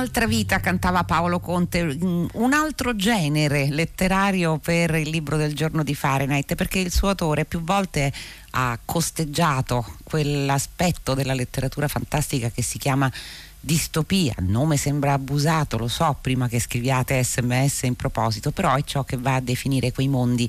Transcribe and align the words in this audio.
Un'altra 0.00 0.26
vita 0.26 0.60
cantava 0.60 1.04
Paolo 1.04 1.40
Conte, 1.40 1.84
mm, 1.84 2.28
un 2.32 2.54
altro 2.54 2.96
genere 2.96 3.68
letterario 3.68 4.56
per 4.56 4.94
il 4.94 5.10
libro 5.10 5.36
del 5.36 5.54
giorno 5.54 5.82
di 5.82 5.94
Fahrenheit, 5.94 6.54
perché 6.54 6.78
il 6.78 6.90
suo 6.90 7.10
autore 7.10 7.44
più 7.44 7.60
volte 7.60 8.10
ha 8.52 8.78
costeggiato 8.82 9.84
quell'aspetto 10.02 11.12
della 11.12 11.34
letteratura 11.34 11.86
fantastica 11.86 12.48
che 12.48 12.62
si 12.62 12.78
chiama 12.78 13.12
distopia, 13.60 14.32
il 14.38 14.46
nome 14.46 14.78
sembra 14.78 15.12
abusato, 15.12 15.76
lo 15.76 15.86
so 15.86 16.16
prima 16.18 16.48
che 16.48 16.60
scriviate 16.60 17.22
sms 17.22 17.82
in 17.82 17.94
proposito, 17.94 18.52
però 18.52 18.74
è 18.76 18.82
ciò 18.84 19.04
che 19.04 19.18
va 19.18 19.34
a 19.34 19.40
definire 19.40 19.92
quei 19.92 20.08
mondi 20.08 20.48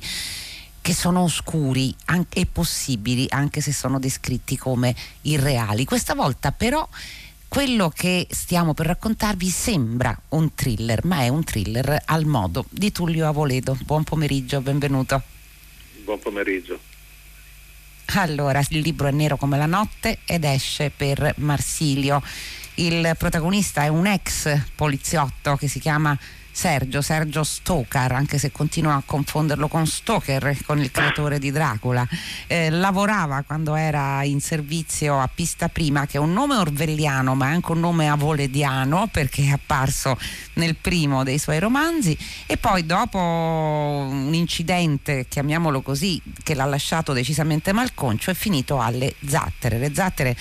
che 0.80 0.94
sono 0.94 1.24
oscuri 1.24 1.94
e 2.30 2.46
possibili 2.46 3.26
anche 3.28 3.60
se 3.60 3.74
sono 3.74 4.00
descritti 4.00 4.56
come 4.56 4.96
irreali. 5.24 5.84
Questa 5.84 6.16
volta 6.16 6.54
però 6.54 6.88
quello 7.52 7.90
che 7.90 8.28
stiamo 8.30 8.74
per 8.74 8.86
raccontarvi 8.86 9.50
sembra 9.50 10.18
un 10.30 10.56
thriller, 10.56 11.04
ma 11.04 11.24
è 11.24 11.28
un 11.28 11.44
thriller 11.44 12.02
al 12.06 12.24
modo 12.24 12.64
di 12.70 12.94
Tullio 12.94 13.28
Avoledo. 13.28 13.78
Buon 13.84 14.06
pomeriggio, 14.06 14.62
benvenuto. 14.62 15.22
Buon 16.06 16.18
pomeriggio. 16.20 16.80
Allora, 18.14 18.64
il 18.70 18.80
libro 18.80 19.10
è 19.10 19.12
nero 19.12 19.36
come 19.36 19.58
la 19.58 19.66
notte 19.66 20.20
ed 20.24 20.46
esce 20.46 20.94
per 20.96 21.34
Marsilio. 21.40 22.24
Il 22.76 23.16
protagonista 23.18 23.84
è 23.84 23.90
un 23.90 24.08
ex 24.08 24.58
poliziotto 24.74 25.58
che 25.58 25.68
si 25.68 25.82
chiama 25.82 26.18
Sergio, 26.52 27.02
Sergio 27.02 27.44
Stoker, 27.44 28.12
anche 28.12 28.38
se 28.38 28.52
continuo 28.52 28.92
a 28.92 29.02
confonderlo 29.06 29.68
con 29.68 29.88
Stoker, 29.88 30.58
con 30.66 30.80
il 30.80 30.92
creatore 30.92 31.40
di 31.40 31.52
Dracula. 31.52 32.08
Eh, 32.48 32.70
lavorava 32.70 33.44
quando 33.44 33.76
era 33.76 34.24
in 34.24 34.42
servizio 34.42 35.20
a 35.20 35.30
Pista 35.34 35.70
Prima, 35.70 36.06
che 36.06 36.18
è 36.18 36.20
un 36.20 36.34
nome 36.34 36.56
orwelliano, 36.56 37.36
ma 37.36 37.48
è 37.48 37.54
anche 37.54 37.72
un 37.72 37.80
nome 37.80 38.10
avolediano, 38.10 39.08
perché 39.12 39.44
è 39.44 39.52
apparso 39.52 40.18
nel 40.54 40.76
primo 40.76 41.24
dei 41.24 41.38
suoi 41.38 41.60
romanzi. 41.60 42.18
E 42.46 42.58
poi, 42.58 42.86
dopo 42.86 43.18
un 43.18 44.34
incidente, 44.34 45.26
chiamiamolo 45.28 45.82
così, 45.82 46.22
che 46.44 46.54
l'ha 46.54 46.66
lasciato 46.66 47.14
decisamente 47.14 47.72
malconcio, 47.72 48.32
è 48.32 48.34
finito 48.34 48.80
alle 48.80 49.16
Zattere. 49.26 49.78
Le 49.78 49.94
Zattere 49.94 50.36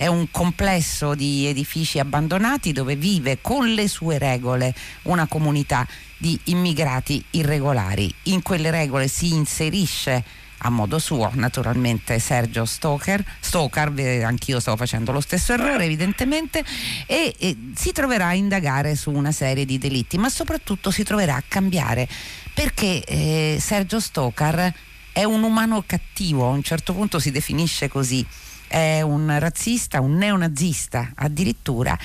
è 0.00 0.06
un 0.06 0.30
complesso 0.30 1.14
di 1.14 1.44
edifici 1.44 1.98
abbandonati 1.98 2.72
dove 2.72 2.96
vive 2.96 3.42
con 3.42 3.68
le 3.74 3.86
sue 3.86 4.16
regole 4.16 4.74
una 5.02 5.26
comunità 5.26 5.86
di 6.16 6.40
immigrati 6.44 7.22
irregolari. 7.32 8.10
In 8.24 8.40
quelle 8.40 8.70
regole 8.70 9.08
si 9.08 9.34
inserisce 9.34 10.24
a 10.56 10.70
modo 10.70 10.98
suo, 10.98 11.30
naturalmente 11.34 12.18
Sergio 12.18 12.64
Stoker, 12.64 13.22
Stoker, 13.40 14.24
anch'io 14.24 14.58
stavo 14.58 14.78
facendo 14.78 15.12
lo 15.12 15.20
stesso 15.20 15.52
errore 15.52 15.84
evidentemente, 15.84 16.64
e, 17.04 17.34
e, 17.38 17.56
si 17.74 17.92
troverà 17.92 18.28
a 18.28 18.34
indagare 18.34 18.96
su 18.96 19.10
una 19.10 19.32
serie 19.32 19.66
di 19.66 19.76
delitti, 19.76 20.16
ma 20.16 20.30
soprattutto 20.30 20.90
si 20.90 21.02
troverà 21.02 21.34
a 21.34 21.44
cambiare 21.46 22.08
perché 22.54 23.04
eh, 23.04 23.58
Sergio 23.60 24.00
Stoker 24.00 24.72
è 25.12 25.24
un 25.24 25.42
umano 25.42 25.84
cattivo, 25.84 26.46
a 26.46 26.52
un 26.52 26.62
certo 26.62 26.94
punto 26.94 27.18
si 27.18 27.30
definisce 27.30 27.88
così 27.88 28.26
è 28.70 29.00
un 29.02 29.36
razzista, 29.40 30.00
un 30.00 30.14
neonazista 30.14 31.10
addirittura 31.16 31.98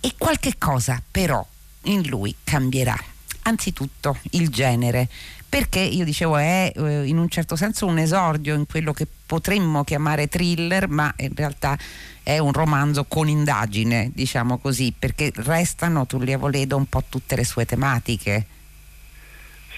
e 0.00 0.14
qualche 0.18 0.54
cosa 0.58 1.00
però 1.08 1.46
in 1.82 2.08
lui 2.08 2.34
cambierà. 2.42 2.98
Anzitutto 3.42 4.18
il 4.30 4.48
genere, 4.48 5.08
perché 5.48 5.78
io 5.78 6.04
dicevo 6.04 6.36
è 6.36 6.72
eh, 6.74 7.06
in 7.06 7.18
un 7.18 7.28
certo 7.28 7.54
senso 7.54 7.86
un 7.86 7.98
esordio 7.98 8.56
in 8.56 8.66
quello 8.66 8.92
che 8.92 9.06
potremmo 9.26 9.84
chiamare 9.84 10.26
thriller, 10.26 10.88
ma 10.88 11.14
in 11.18 11.34
realtà 11.36 11.78
è 12.24 12.38
un 12.38 12.52
romanzo 12.52 13.04
con 13.04 13.28
indagine, 13.28 14.10
diciamo 14.12 14.58
così, 14.58 14.92
perché 14.98 15.30
restano 15.36 16.04
Tullia 16.04 16.36
Voledo 16.36 16.76
un 16.76 16.86
po' 16.86 17.04
tutte 17.08 17.36
le 17.36 17.44
sue 17.44 17.64
tematiche 17.64 18.44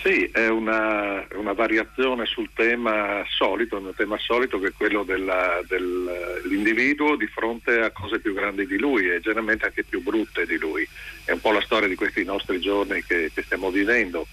sì, 0.02 0.30
è 0.32 0.48
una, 0.48 1.26
una, 1.34 1.52
variazione 1.52 2.24
sul 2.24 2.48
tema 2.54 3.22
solito, 3.28 3.76
un 3.76 3.92
tema 3.94 4.16
solito 4.18 4.58
che 4.58 4.68
è 4.68 4.72
quello 4.72 5.04
dell'individuo 5.04 7.16
di 7.16 7.26
fronte 7.26 7.80
a 7.80 7.90
cose 7.90 8.18
più 8.18 8.32
grandi 8.32 8.66
di 8.66 8.78
lui 8.78 9.10
e 9.10 9.20
generalmente 9.20 9.66
anche 9.66 9.84
più 9.84 10.02
brutte 10.02 10.46
di 10.46 10.56
lui. 10.56 10.88
È 11.24 11.32
un 11.32 11.40
po' 11.40 11.52
la 11.52 11.60
storia 11.60 11.86
di 11.86 11.96
questi 11.96 12.24
nostri 12.24 12.60
giorni 12.60 13.04
che, 13.04 13.30
che 13.34 13.42
stiamo 13.42 13.70
vivendo. 13.70 14.26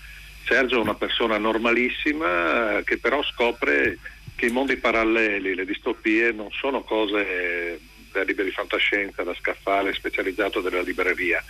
Sergio 0.46 0.78
è 0.78 0.82
una 0.82 0.96
persona 0.96 1.38
normalissima 1.38 2.82
che 2.86 2.98
però 2.98 3.22
scopre 3.24 3.98
che 4.36 4.46
i 4.46 4.52
mondi 4.52 4.78
paralleli, 4.78 5.54
le 5.54 5.66
distopie 5.66 6.32
non 6.32 6.48
sono 6.52 6.84
cose 6.84 7.78
libri 8.24 8.46
di 8.46 8.52
fantascienza, 8.52 9.24
da 9.24 9.36
scaffale 9.36 9.94
specializzato 9.94 10.62
della 10.62 10.82
libreria. 10.82 11.44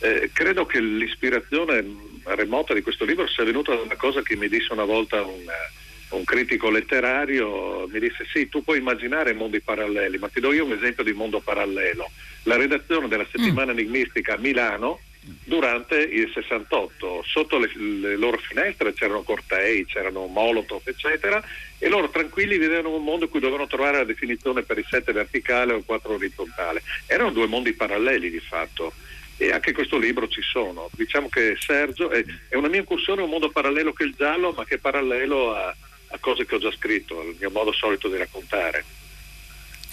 Eh, 0.00 0.30
credo 0.32 0.66
che 0.66 0.80
l'ispirazione 0.80 1.84
remota 2.24 2.74
di 2.74 2.82
questo 2.82 3.04
libro 3.04 3.26
sia 3.26 3.44
venuta 3.44 3.74
da 3.74 3.82
una 3.82 3.96
cosa 3.96 4.22
che 4.22 4.36
mi 4.36 4.48
disse 4.48 4.72
una 4.72 4.84
volta 4.84 5.22
un, 5.22 5.44
un 6.10 6.24
critico 6.24 6.70
letterario, 6.70 7.86
mi 7.88 7.98
disse 7.98 8.26
sì, 8.32 8.48
tu 8.48 8.62
puoi 8.62 8.78
immaginare 8.78 9.32
mondi 9.32 9.60
paralleli, 9.60 10.18
ma 10.18 10.28
ti 10.28 10.40
do 10.40 10.52
io 10.52 10.64
un 10.64 10.72
esempio 10.72 11.02
di 11.02 11.12
mondo 11.12 11.40
parallelo. 11.40 12.10
La 12.44 12.56
redazione 12.56 13.08
della 13.08 13.26
settimana 13.30 13.72
mm. 13.72 13.78
enigmistica 13.78 14.34
a 14.34 14.38
Milano 14.38 15.00
durante 15.44 15.96
il 15.96 16.30
68. 16.32 17.22
Sotto 17.26 17.58
le, 17.58 17.70
le, 17.76 18.16
loro 18.16 18.38
finestre 18.38 18.92
c'erano 18.92 19.22
cortei, 19.22 19.84
c'erano 19.86 20.26
molotov, 20.26 20.82
eccetera, 20.84 21.42
e 21.78 21.88
loro 21.88 22.08
tranquilli 22.08 22.58
vivevano 22.58 22.94
un 22.94 23.04
mondo 23.04 23.24
in 23.24 23.30
cui 23.30 23.40
dovevano 23.40 23.66
trovare 23.66 23.98
la 23.98 24.04
definizione 24.04 24.62
per 24.62 24.78
il 24.78 24.86
7 24.88 25.12
verticale 25.12 25.72
o 25.72 25.76
il 25.76 25.84
4 25.84 26.14
orizzontale. 26.14 26.82
Erano 27.06 27.30
due 27.30 27.46
mondi 27.46 27.72
paralleli 27.72 28.30
di 28.30 28.40
fatto. 28.40 28.92
E 29.38 29.52
anche 29.52 29.72
questo 29.72 29.98
libro 29.98 30.28
ci 30.28 30.40
sono. 30.40 30.88
Diciamo 30.92 31.28
che 31.28 31.56
Sergio 31.58 32.08
è, 32.08 32.24
è 32.48 32.54
una 32.54 32.68
mia 32.68 32.80
incursione 32.80 33.20
in 33.20 33.26
un 33.26 33.32
mondo 33.32 33.50
parallelo 33.50 33.92
che 33.92 34.04
il 34.04 34.14
giallo, 34.16 34.52
ma 34.56 34.64
che 34.64 34.76
è 34.76 34.78
parallelo 34.78 35.54
a, 35.54 35.76
a 36.08 36.18
cose 36.18 36.46
che 36.46 36.54
ho 36.54 36.58
già 36.58 36.72
scritto, 36.72 37.20
al 37.20 37.36
mio 37.38 37.50
modo 37.50 37.70
solito 37.72 38.08
di 38.08 38.16
raccontare 38.16 39.04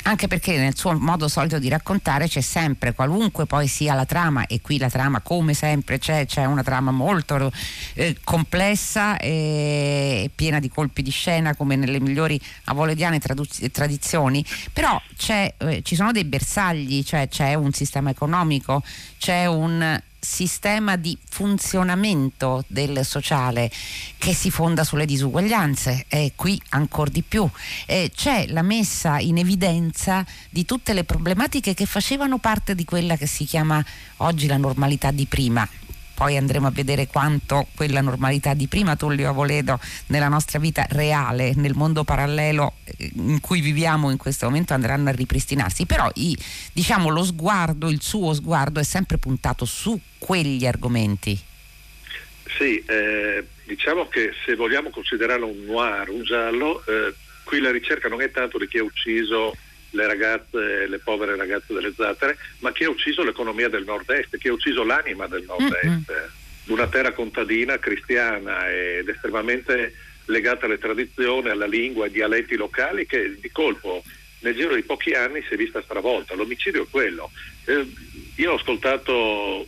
anche 0.04 0.28
perché 0.28 0.58
nel 0.58 0.76
suo 0.76 0.98
modo 0.98 1.28
solito 1.28 1.60
di 1.60 1.70
raccontare 1.70 2.28
c'è 2.28 2.42
sempre, 2.42 2.94
qualunque 2.94 3.46
poi 3.46 3.68
sia 3.68 3.94
la 3.94 4.06
trama, 4.06 4.46
e 4.48 4.62
qui 4.62 4.78
la 4.78 4.90
trama 4.90 5.22
come 5.22 5.54
sempre 5.54 5.98
c'è, 5.98 6.26
c'è 6.26 6.46
una 6.46 6.64
trama 6.64 6.92
molto 6.92 7.52
eh, 7.94 8.18
complessa 8.24 9.18
e 9.18 10.30
piena 10.34 10.60
di 10.60 10.70
colpi 10.70 11.02
di 11.02 11.12
scena 11.12 11.56
come 11.56 11.76
nelle 11.76 12.00
migliori 12.00 12.40
avolediane 12.66 13.20
traduz- 13.20 13.70
tradizioni, 13.72 14.46
però 14.72 15.02
eh, 15.28 15.82
ci 15.84 15.96
sono 15.96 16.12
dei 16.12 16.26
bersagli, 16.26 17.04
cioè 17.04 17.28
c'è 17.28 17.54
un 17.54 17.72
sistema 17.72 18.10
economico, 18.10 18.84
c'è 19.18 19.46
un 19.46 20.02
sistema 20.24 20.96
di 20.96 21.18
funzionamento 21.30 22.64
del 22.68 23.06
sociale 23.06 23.70
che 24.18 24.34
si 24.34 24.50
fonda 24.50 24.84
sulle 24.84 25.06
disuguaglianze 25.06 26.06
e 26.08 26.32
qui 26.36 26.60
ancora 26.70 27.12
di 27.12 27.22
più. 27.22 27.48
Eh, 27.86 28.12
c'è 28.16 28.48
la 28.48 28.62
messa 28.62 29.20
in 29.20 29.38
evidenza 29.38 30.26
di 30.50 30.66
tutte 30.66 30.94
le 30.94 31.04
problematiche 31.04 31.74
che 31.74 31.86
facevano 31.86 32.38
parte 32.38 32.74
di 32.74 32.86
quella 32.86 33.18
che 33.18 33.28
si 33.28 33.46
chiama 33.46 33.84
oggi 34.18 34.48
la 34.48 34.58
normalità 34.58 35.12
di 35.12 35.26
prima 35.26 35.68
poi 36.14 36.38
andremo 36.38 36.68
a 36.68 36.72
vedere 36.72 37.08
quanto 37.08 37.68
quella 37.76 38.02
normalità 38.02 38.54
di 38.54 38.68
prima 38.68 38.96
Tullio 38.96 39.30
Avoledo 39.30 39.80
nella 40.08 40.28
nostra 40.28 40.60
vita 40.60 40.86
reale, 40.90 41.54
nel 41.56 41.74
mondo 41.76 42.04
parallelo 42.04 42.74
eh, 42.84 43.12
in 43.16 43.40
cui 43.40 43.62
viviamo 43.62 44.10
in 44.12 44.18
questo 44.18 44.46
momento 44.46 44.74
andranno 44.74 45.10
a 45.10 45.12
ripristinarsi, 45.12 45.86
però 45.86 46.10
i, 46.16 46.38
diciamo 46.72 47.10
lo 47.10 47.24
sguardo, 47.24 47.90
il 47.90 48.02
suo 48.02 48.34
sguardo 48.34 48.80
è 48.80 48.84
sempre 48.84 49.18
puntato 49.18 49.66
su 49.66 50.00
quegli 50.18 50.66
argomenti. 50.66 51.40
Sì, 52.58 52.84
eh, 52.86 53.46
diciamo 53.66 54.08
che 54.08 54.32
se 54.46 54.56
vogliamo 54.56 54.90
considerarlo 54.90 55.48
un 55.48 55.66
noir, 55.66 56.10
un 56.10 56.24
giallo, 56.24 56.84
eh, 56.86 57.14
qui 57.44 57.60
la 57.60 57.72
ricerca 57.72 58.08
non 58.08 58.22
è 58.22 58.32
tanto 58.32 58.58
di 58.58 58.68
chi 58.68 58.78
ha 58.78 58.84
ucciso 58.84 59.56
le 59.94 60.08
ragazze, 60.08 60.88
le 60.88 61.00
povere 61.00 61.36
ragazze 61.36 61.74
delle 61.74 61.94
zattere, 61.96 62.38
ma 62.60 62.72
chi 62.72 62.84
ha 62.84 62.90
ucciso 62.90 63.24
l'economia 63.24 63.70
del 63.70 63.84
nord-est, 63.84 64.38
chi 64.38 64.48
ha 64.48 64.54
ucciso 64.54 64.84
l'anima 64.84 65.28
del 65.28 65.44
nord-est, 65.44 65.86
mm-hmm. 65.86 66.24
una 66.68 66.88
terra 66.88 67.12
contadina 67.12 67.78
cristiana 67.78 68.70
ed 68.70 69.08
estremamente 69.08 69.94
legata 70.26 70.66
alle 70.66 70.78
tradizioni, 70.78 71.50
alla 71.50 71.68
lingua, 71.68 72.06
ai 72.06 72.12
dialetti 72.12 72.56
locali 72.56 73.06
che 73.06 73.38
di 73.40 73.52
colpo 73.52 74.04
nel 74.40 74.56
giro 74.56 74.76
di 74.76 74.84
pochi 74.84 75.14
anni 75.14 75.44
si 75.48 75.54
è 75.54 75.58
vista 75.58 75.82
stravolta. 75.82 76.36
L'omicidio 76.36 76.84
è 76.84 76.88
quello. 76.90 77.32
Eh, 77.66 77.88
io 78.36 78.52
ho 78.52 78.56
ascoltato 78.56 79.14
un 79.60 79.66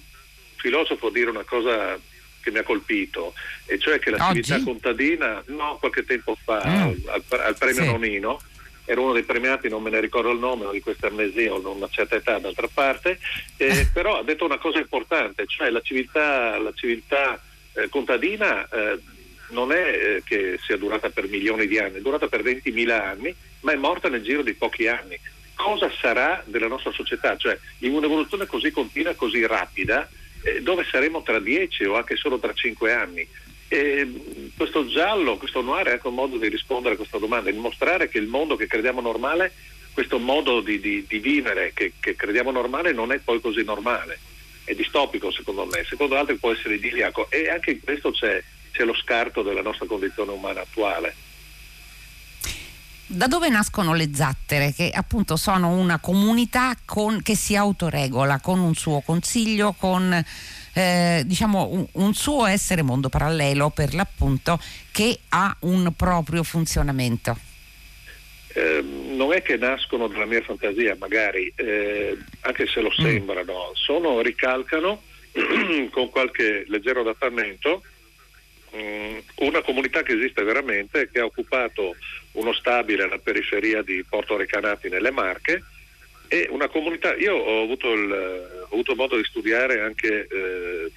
filosofo 0.57 1.09
dire 1.09 1.29
una 1.29 1.43
cosa 1.43 1.97
che 2.41 2.51
mi 2.51 2.59
ha 2.59 2.63
colpito, 2.63 3.33
e 3.65 3.79
cioè 3.79 3.97
che 3.97 4.11
l'attività 4.11 4.55
Oggi? 4.55 4.63
contadina, 4.63 5.43
no, 5.47 5.77
qualche 5.79 6.05
tempo 6.05 6.37
fa, 6.43 6.61
mm. 6.63 7.07
al, 7.07 7.23
al, 7.29 7.57
premio 7.57 7.81
sì. 7.81 7.87
Nonino, 7.87 8.39
ero 8.85 9.03
uno 9.03 9.13
dei 9.13 9.23
premiati, 9.23 9.67
non 9.67 9.81
me 9.81 9.89
ne 9.89 9.99
ricordo 9.99 10.31
il 10.31 10.39
nome, 10.39 10.69
di 10.71 10.79
questa 10.79 11.07
amnesia, 11.07 11.53
ho 11.53 11.71
una 11.71 11.89
certa 11.89 12.15
età 12.15 12.37
d'altra 12.37 12.69
parte, 12.71 13.19
eh, 13.57 13.87
però 13.93 14.19
ha 14.19 14.23
detto 14.23 14.45
una 14.45 14.57
cosa 14.57 14.79
importante, 14.79 15.45
cioè 15.47 15.69
la 15.69 15.81
civiltà, 15.81 16.57
la 16.57 16.71
civiltà 16.73 17.41
eh, 17.73 17.89
contadina 17.89 18.67
eh, 18.69 18.99
non 19.49 19.71
è 19.71 19.77
eh, 19.77 20.23
che 20.23 20.59
sia 20.65 20.77
durata 20.77 21.09
per 21.09 21.27
milioni 21.27 21.67
di 21.67 21.77
anni, 21.77 21.97
è 21.97 22.01
durata 22.01 22.27
per 22.27 22.43
20.000 22.43 22.89
anni, 22.89 23.35
ma 23.61 23.71
è 23.71 23.75
morta 23.75 24.09
nel 24.09 24.23
giro 24.23 24.41
di 24.41 24.53
pochi 24.53 24.87
anni. 24.87 25.19
Cosa 25.55 25.89
sarà 25.99 26.43
della 26.45 26.67
nostra 26.67 26.91
società? 26.91 27.37
Cioè, 27.37 27.57
in 27.79 27.93
un'evoluzione 27.93 28.45
così 28.45 28.71
continua, 28.71 29.13
così 29.15 29.45
rapida, 29.45 30.07
eh, 30.43 30.61
dove 30.61 30.85
saremo 30.89 31.23
tra 31.23 31.39
dieci 31.39 31.85
o 31.85 31.95
anche 31.95 32.15
solo 32.15 32.39
tra 32.39 32.53
cinque 32.53 32.93
anni? 32.93 33.27
E 33.75 34.51
questo 34.55 34.87
giallo, 34.87 35.35
questo 35.35 35.61
noir 35.61 35.87
è 35.87 35.91
anche 35.91 36.07
un 36.07 36.13
modo 36.13 36.37
di 36.37 36.47
rispondere 36.47 36.93
a 36.93 36.97
questa 36.97 37.17
domanda, 37.17 37.51
di 37.51 37.57
mostrare 37.57 38.07
che 38.07 38.17
il 38.17 38.27
mondo 38.27 38.55
che 38.55 38.67
crediamo 38.67 39.01
normale, 39.01 39.51
questo 39.91 40.17
modo 40.17 40.61
di, 40.61 40.79
di, 40.79 41.03
di 41.05 41.19
vivere 41.19 41.73
che, 41.73 41.91
che, 41.99 42.15
crediamo 42.15 42.51
normale 42.51 42.93
non 42.93 43.11
è 43.11 43.19
poi 43.19 43.41
così 43.41 43.65
normale, 43.65 44.17
è 44.63 44.73
distopico 44.73 45.29
secondo 45.29 45.65
me, 45.65 45.83
secondo 45.83 46.15
altri 46.15 46.37
può 46.37 46.53
essere 46.53 46.75
idilliaco 46.75 47.29
e 47.29 47.49
anche 47.49 47.71
in 47.71 47.81
questo 47.81 48.11
c'è, 48.11 48.41
c'è 48.71 48.85
lo 48.85 48.95
scarto 48.95 49.41
della 49.41 49.61
nostra 49.61 49.85
condizione 49.87 50.31
umana 50.31 50.61
attuale. 50.61 51.13
Da 53.07 53.27
dove 53.27 53.49
nascono 53.49 53.93
le 53.93 54.09
zattere? 54.13 54.73
Che 54.73 54.89
appunto 54.89 55.35
sono 55.35 55.71
una 55.71 55.99
comunità 55.99 56.77
con, 56.85 57.21
che 57.21 57.35
si 57.35 57.57
autoregola 57.57 58.39
con 58.39 58.59
un 58.59 58.73
suo 58.73 59.01
consiglio, 59.01 59.73
con 59.77 60.23
eh, 60.75 61.23
diciamo 61.25 61.69
un, 61.71 61.87
un, 61.93 62.13
suo 62.13 62.45
essere 62.45 62.81
mondo 62.81 63.07
parallelo 63.07 63.69
per 63.69 63.93
l'appunto 63.93 64.59
che 64.91 65.19
ha 65.29 65.55
un 65.61 65.93
proprio 65.95 66.43
funzionamento. 66.43 67.37
Eh, 68.53 68.81
non 68.81 69.31
è 69.31 69.41
che 69.41 69.55
nascono 69.55 70.07
dalla 70.07 70.25
mia 70.25 70.41
fantasia, 70.41 70.95
magari, 70.99 71.51
eh, 71.55 72.17
anche 72.41 72.67
se 72.67 72.81
lo 72.81 72.89
mm. 72.89 73.03
sembrano, 73.03 73.71
sono, 73.73 74.21
ricalcano 74.21 75.01
con 75.91 76.09
qualche 76.09 76.65
leggero 76.67 77.01
adattamento 77.01 77.81
mm, 78.75 79.17
una 79.35 79.61
comunità 79.61 80.03
che 80.03 80.13
esiste 80.13 80.43
veramente, 80.43 81.09
che 81.09 81.21
ha 81.21 81.25
occupato 81.25 81.95
uno 82.33 82.51
stabile 82.51 83.03
alla 83.03 83.19
periferia 83.19 83.81
di 83.81 84.03
Porto 84.07 84.35
Recanati 84.35 84.89
nelle 84.89 85.11
Marche 85.11 85.63
è 86.27 86.47
una 86.49 86.67
comunità, 86.67 87.15
io 87.15 87.35
ho 87.35 87.63
avuto, 87.63 87.91
il, 87.93 88.11
ho 88.11 88.73
avuto 88.73 88.95
modo 88.95 89.17
di 89.17 89.23
studiare 89.23 89.81
anche 89.81 90.27
eh, 90.29 90.91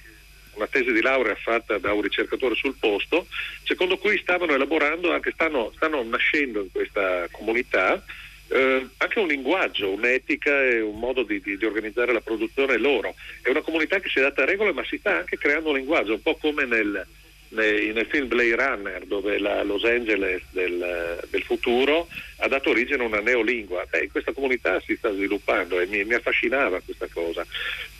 una 0.53 0.67
tesi 0.67 0.91
di 0.91 1.01
laurea 1.01 1.35
fatta 1.35 1.77
da 1.77 1.93
un 1.93 2.01
ricercatore 2.01 2.55
sul 2.55 2.75
posto, 2.79 3.27
secondo 3.63 3.97
cui 3.97 4.17
stavano 4.17 4.53
elaborando, 4.53 5.11
anche 5.11 5.31
stanno, 5.31 5.71
stanno 5.75 6.03
nascendo 6.03 6.61
in 6.61 6.71
questa 6.71 7.27
comunità, 7.31 8.03
eh, 8.49 8.87
anche 8.97 9.19
un 9.19 9.27
linguaggio, 9.27 9.91
un'etica 9.91 10.63
e 10.63 10.81
un 10.81 10.99
modo 10.99 11.23
di, 11.23 11.39
di, 11.41 11.57
di, 11.57 11.65
organizzare 11.65 12.11
la 12.11 12.21
produzione 12.21 12.77
loro. 12.77 13.15
È 13.41 13.49
una 13.49 13.61
comunità 13.61 13.99
che 13.99 14.09
si 14.09 14.19
è 14.19 14.21
data 14.21 14.43
regole 14.45 14.73
ma 14.73 14.83
si 14.83 14.97
sta 14.97 15.17
anche 15.17 15.37
creando 15.37 15.69
un 15.69 15.75
linguaggio, 15.75 16.13
un 16.13 16.21
po' 16.21 16.35
come 16.35 16.65
nel, 16.65 17.05
nel, 17.49 18.05
film 18.09 18.27
Blade 18.27 18.55
Runner 18.55 19.05
dove 19.05 19.39
la 19.39 19.63
Los 19.63 19.83
Angeles 19.83 20.41
del, 20.51 21.19
del, 21.29 21.43
futuro 21.43 22.07
ha 22.37 22.47
dato 22.47 22.69
origine 22.69 23.03
a 23.03 23.07
una 23.07 23.21
neolingua. 23.21 23.85
Beh, 23.89 24.09
questa 24.11 24.33
comunità 24.33 24.79
si 24.81 24.95
sta 24.95 25.11
sviluppando 25.11 25.79
e 25.79 25.85
mi, 25.87 26.03
mi 26.03 26.13
affascinava 26.13 26.79
questa 26.81 27.07
cosa. 27.11 27.45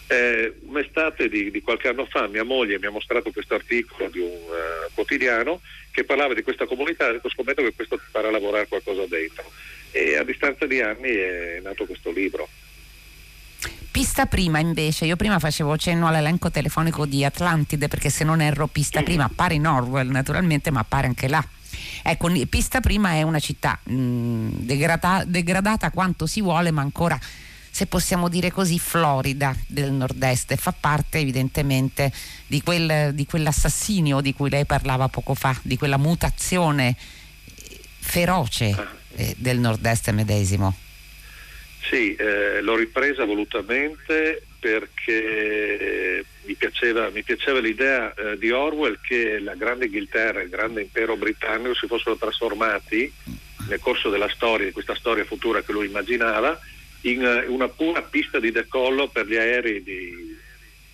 Eh, 0.07 0.53
un'estate 0.61 1.29
di, 1.29 1.51
di, 1.51 1.61
qualche 1.61 1.87
anno 1.87 2.05
fa 2.05 2.27
mia 2.27 2.43
moglie 2.43 2.79
mi 2.79 2.87
ha 2.87 2.91
mostrato 2.91 3.31
questo 3.31 3.53
articolo 3.53 4.09
di 4.09 4.19
un 4.19 4.27
uh, 4.27 4.91
quotidiano 4.95 5.61
che 5.91 6.03
parlava 6.03 6.33
di 6.33 6.41
questa 6.41 6.65
comunità 6.65 7.09
e 7.09 7.21
scommetto 7.29 7.61
che 7.61 7.73
questo 7.73 7.97
ti 7.97 8.05
farà 8.09 8.31
lavorare 8.31 8.67
qualcosa 8.67 9.05
dentro 9.05 9.43
e 9.91 10.17
a 10.17 10.23
distanza 10.23 10.65
di 10.65 10.81
anni 10.81 11.09
è 11.09 11.59
nato 11.61 11.85
questo 11.85 12.11
libro. 12.11 12.47
Pista 13.91 14.27
prima 14.27 14.59
invece, 14.59 15.05
io 15.05 15.15
prima 15.15 15.39
facevo 15.39 15.75
cenno 15.77 16.07
all'elenco 16.07 16.51
telefonico 16.51 17.05
di 17.05 17.25
Atlantide 17.25 17.87
perché 17.87 18.09
se 18.09 18.23
non 18.23 18.39
erro 18.39 18.67
pista 18.67 19.01
prima 19.01 19.25
appare 19.25 19.55
in 19.55 19.65
Orwell 19.65 20.09
naturalmente 20.09 20.69
ma 20.69 20.81
appare 20.81 21.07
anche 21.07 21.27
là. 21.27 21.43
Ecco, 22.03 22.31
pista 22.47 22.81
prima 22.81 23.13
è 23.13 23.23
una 23.23 23.39
città 23.39 23.79
mh, 23.83 23.93
mm, 23.93 24.49
degrada- 24.59 25.23
degradata 25.25 25.89
quanto 25.91 26.27
si 26.27 26.41
vuole 26.41 26.71
ma 26.71 26.81
ancora 26.81 27.19
se 27.71 27.85
possiamo 27.85 28.29
dire 28.29 28.51
così, 28.51 28.77
florida 28.79 29.55
del 29.67 29.91
nord-est 29.91 30.51
e 30.51 30.57
fa 30.57 30.73
parte 30.77 31.19
evidentemente 31.19 32.11
di, 32.47 32.61
quel, 32.61 33.13
di 33.13 33.25
quell'assassinio 33.25 34.21
di 34.21 34.33
cui 34.33 34.49
lei 34.49 34.65
parlava 34.65 35.07
poco 35.07 35.33
fa, 35.33 35.55
di 35.61 35.77
quella 35.77 35.97
mutazione 35.97 36.95
feroce 37.99 38.75
eh, 39.15 39.35
del 39.37 39.59
nord-est 39.59 40.09
medesimo. 40.11 40.75
Sì, 41.81 42.15
eh, 42.15 42.61
l'ho 42.61 42.75
ripresa 42.75 43.23
volutamente 43.25 44.43
perché 44.59 46.23
mi 46.43 46.53
piaceva, 46.55 47.09
mi 47.09 47.23
piaceva 47.23 47.59
l'idea 47.59 48.13
eh, 48.13 48.37
di 48.37 48.51
Orwell 48.51 48.99
che 49.01 49.39
la 49.39 49.55
grande 49.55 49.85
Inghilterra, 49.85 50.41
il 50.41 50.49
grande 50.49 50.81
impero 50.81 51.15
britannico 51.15 51.73
si 51.75 51.87
fossero 51.87 52.17
trasformati 52.17 53.11
nel 53.67 53.79
corso 53.79 54.09
della 54.09 54.29
storia, 54.29 54.65
di 54.65 54.71
questa 54.71 54.95
storia 54.95 55.23
futura 55.23 55.61
che 55.61 55.71
lui 55.71 55.85
immaginava, 55.85 56.59
in 57.01 57.23
eh, 57.23 57.45
una 57.47 57.69
pura 57.69 58.01
pista 58.01 58.39
di 58.39 58.51
decollo 58.51 59.07
per 59.07 59.27
gli 59.27 59.37
aerei 59.37 59.81
di, 59.81 60.28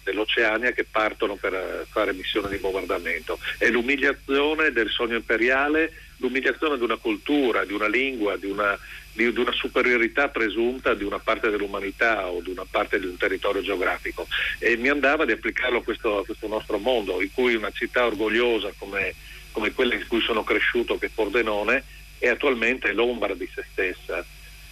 dell'Oceania 0.05 0.71
che 0.71 0.85
partono 0.85 1.35
per 1.35 1.53
eh, 1.53 1.85
fare 1.89 2.13
missioni 2.13 2.47
di 2.47 2.57
bombardamento. 2.57 3.39
È 3.57 3.67
l'umiliazione 3.69 4.71
del 4.71 4.89
sogno 4.89 5.15
imperiale, 5.15 5.91
l'umiliazione 6.17 6.77
di 6.77 6.83
una 6.83 6.97
cultura, 6.97 7.65
di 7.65 7.73
una 7.73 7.87
lingua, 7.87 8.37
di 8.37 8.45
una 8.45 8.79
di, 9.11 9.31
di, 9.31 9.39
una 9.39 9.53
superiorità 9.53 10.27
presunta 10.27 10.93
di 10.93 11.05
una 11.05 11.19
parte 11.19 11.49
dell'umanità 11.49 12.27
o 12.27 12.41
di 12.41 12.51
una 12.51 12.65
parte 12.69 12.99
di 12.99 13.05
un 13.05 13.15
territorio 13.15 13.61
geografico 13.61 14.27
e 14.59 14.75
mi 14.75 14.89
andava 14.89 15.23
di 15.23 15.31
applicarlo 15.31 15.77
a 15.77 15.83
questo, 15.83 16.19
a 16.19 16.25
questo 16.25 16.47
nostro 16.47 16.77
mondo 16.77 17.21
in 17.21 17.31
cui 17.33 17.55
una 17.55 17.71
città 17.71 18.05
orgogliosa 18.05 18.73
come, 18.77 19.13
come, 19.53 19.71
quella 19.71 19.95
in 19.95 20.05
cui 20.07 20.19
sono 20.19 20.43
cresciuto 20.43 20.97
che 20.97 21.05
è 21.05 21.09
Pordenone 21.13 21.83
è 22.17 22.27
attualmente 22.27 22.91
l'ombra 22.91 23.33
di 23.33 23.49
se 23.53 23.63
stessa 23.71 24.25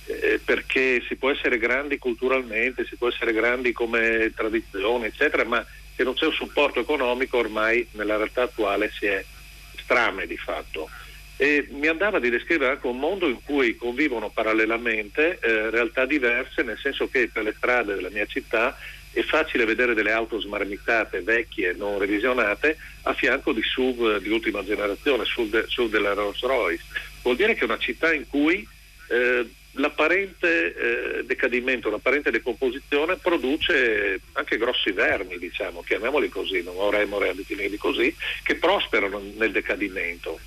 eh, 0.05 0.39
perché 0.43 1.01
si 1.07 1.15
può 1.15 1.31
essere 1.31 1.57
grandi 1.57 1.97
culturalmente, 1.97 2.85
si 2.85 2.95
può 2.95 3.07
essere 3.07 3.33
grandi 3.33 3.71
come 3.71 4.31
tradizione 4.35 5.07
eccetera 5.07 5.43
ma 5.45 5.65
se 5.95 6.03
non 6.03 6.13
c'è 6.13 6.25
un 6.25 6.33
supporto 6.33 6.79
economico 6.79 7.37
ormai 7.37 7.87
nella 7.91 8.17
realtà 8.17 8.43
attuale 8.43 8.91
si 8.91 9.05
è 9.05 9.23
strame 9.77 10.25
di 10.27 10.37
fatto 10.37 10.89
e 11.35 11.67
mi 11.71 11.87
andava 11.87 12.19
di 12.19 12.29
descrivere 12.29 12.71
anche 12.71 12.87
un 12.87 12.99
mondo 12.99 13.27
in 13.27 13.39
cui 13.43 13.75
convivono 13.75 14.29
parallelamente 14.29 15.39
eh, 15.39 15.69
realtà 15.71 16.05
diverse, 16.05 16.61
nel 16.61 16.77
senso 16.77 17.09
che 17.09 17.29
per 17.31 17.43
le 17.43 17.53
strade 17.57 17.95
della 17.95 18.11
mia 18.11 18.25
città 18.25 18.77
è 19.11 19.21
facile 19.21 19.65
vedere 19.65 19.93
delle 19.93 20.11
auto 20.11 20.39
smarmitate, 20.39 21.21
vecchie, 21.21 21.73
non 21.73 21.99
revisionate, 21.99 22.77
a 23.03 23.13
fianco 23.13 23.51
di 23.51 23.61
SUV 23.61 24.19
di 24.19 24.29
ultima 24.29 24.63
generazione, 24.63 25.25
SUV, 25.25 25.49
de, 25.49 25.65
SUV 25.67 25.89
della 25.89 26.13
Rolls 26.13 26.41
Royce. 26.41 26.83
Vuol 27.21 27.35
dire 27.35 27.53
che 27.53 27.61
è 27.61 27.65
una 27.65 27.77
città 27.77 28.13
in 28.13 28.27
cui 28.27 28.67
eh, 29.09 29.47
l'apparente 29.73 30.75
eh, 30.75 31.23
decadimento, 31.25 31.89
l'apparente 31.89 32.31
decomposizione 32.31 33.15
produce 33.15 34.19
anche 34.33 34.57
grossi 34.57 34.91
vermi, 34.91 35.37
diciamo, 35.37 35.81
chiamiamoli 35.81 36.29
così, 36.29 36.61
non 36.61 36.75
vorremmo 36.75 37.19
definirli 37.19 37.77
così, 37.77 38.13
che 38.43 38.55
prosperano 38.55 39.21
nel 39.35 39.51
decadimento. 39.51 40.39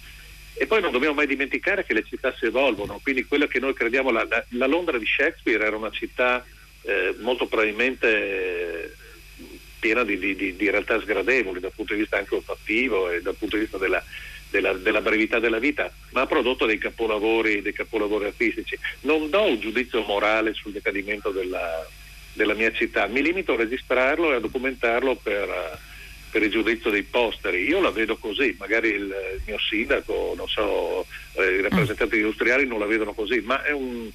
E 0.59 0.67
poi 0.67 0.81
non 0.81 0.93
dobbiamo 0.93 1.15
mai 1.15 1.27
dimenticare 1.27 1.85
che 1.85 1.93
le 1.93 2.05
città 2.05 2.35
si 2.39 2.47
evolvono, 2.47 3.01
quindi 3.03 3.25
quello 3.25 3.47
che 3.47 3.59
noi 3.59 3.75
crediamo, 3.75 4.11
la, 4.11 4.27
la, 4.51 4.67
Londra 4.67 4.97
di 4.97 5.05
Shakespeare 5.05 5.65
era 5.65 5.77
una 5.77 5.91
città 5.91 6.45
eh, 6.83 7.15
molto 7.19 7.47
probabilmente 7.47 8.95
piena 9.79 10.03
di, 10.03 10.19
di, 10.19 10.57
di, 10.57 10.71
realtà 10.71 10.99
sgradevoli 11.01 11.61
dal 11.61 11.73
punto 11.75 11.93
di 11.93 12.01
vista 12.01 12.17
anche 12.17 12.35
olfattivo 12.35 13.11
e 13.11 13.21
dal 13.21 13.35
punto 13.35 13.57
di 13.57 13.63
vista 13.63 13.77
della, 13.77 14.03
della, 14.51 14.73
della, 14.73 15.01
brevità 15.01 15.39
della 15.39 15.59
vita, 15.59 15.91
ma 16.11 16.23
ha 16.23 16.27
prodotto 16.27 16.67
dei 16.67 16.79
capolavori, 16.79 17.63
dei 17.63 17.73
capolavori 17.73 18.27
artistici. 18.27 18.79
Non 19.01 19.31
do 19.31 19.43
un 19.43 19.61
giudizio 19.61 20.03
morale 20.03 20.55
sul 20.55 20.73
decadimento 20.73 21.31
della, 21.31 21.87
della 22.33 22.55
mia 22.55 22.73
città, 22.73 23.07
mi 23.07 23.23
limito 23.23 23.53
a 23.53 23.57
registrarlo 23.57 24.33
e 24.33 24.37
a 24.37 24.41
documentarlo 24.41 25.17
per 25.17 25.79
per 26.37 26.45
il 26.45 26.51
giudizio 26.51 26.91
dei 26.91 27.03
posteri. 27.03 27.67
Io 27.67 27.81
la 27.81 27.91
vedo 27.91 28.19
così, 28.19 28.55
magari 28.59 28.89
il, 28.89 29.05
il 29.05 29.41
mio 29.47 29.59
sindaco, 29.59 30.35
non 30.37 30.47
so, 30.47 31.07
eh, 31.33 31.55
i 31.55 31.61
rappresentanti 31.63 32.17
industriali 32.17 32.67
non 32.67 32.79
la 32.79 32.85
vedono 32.85 33.15
così, 33.15 33.41
ma 33.41 33.63
è 33.63 33.71
un, 33.71 34.11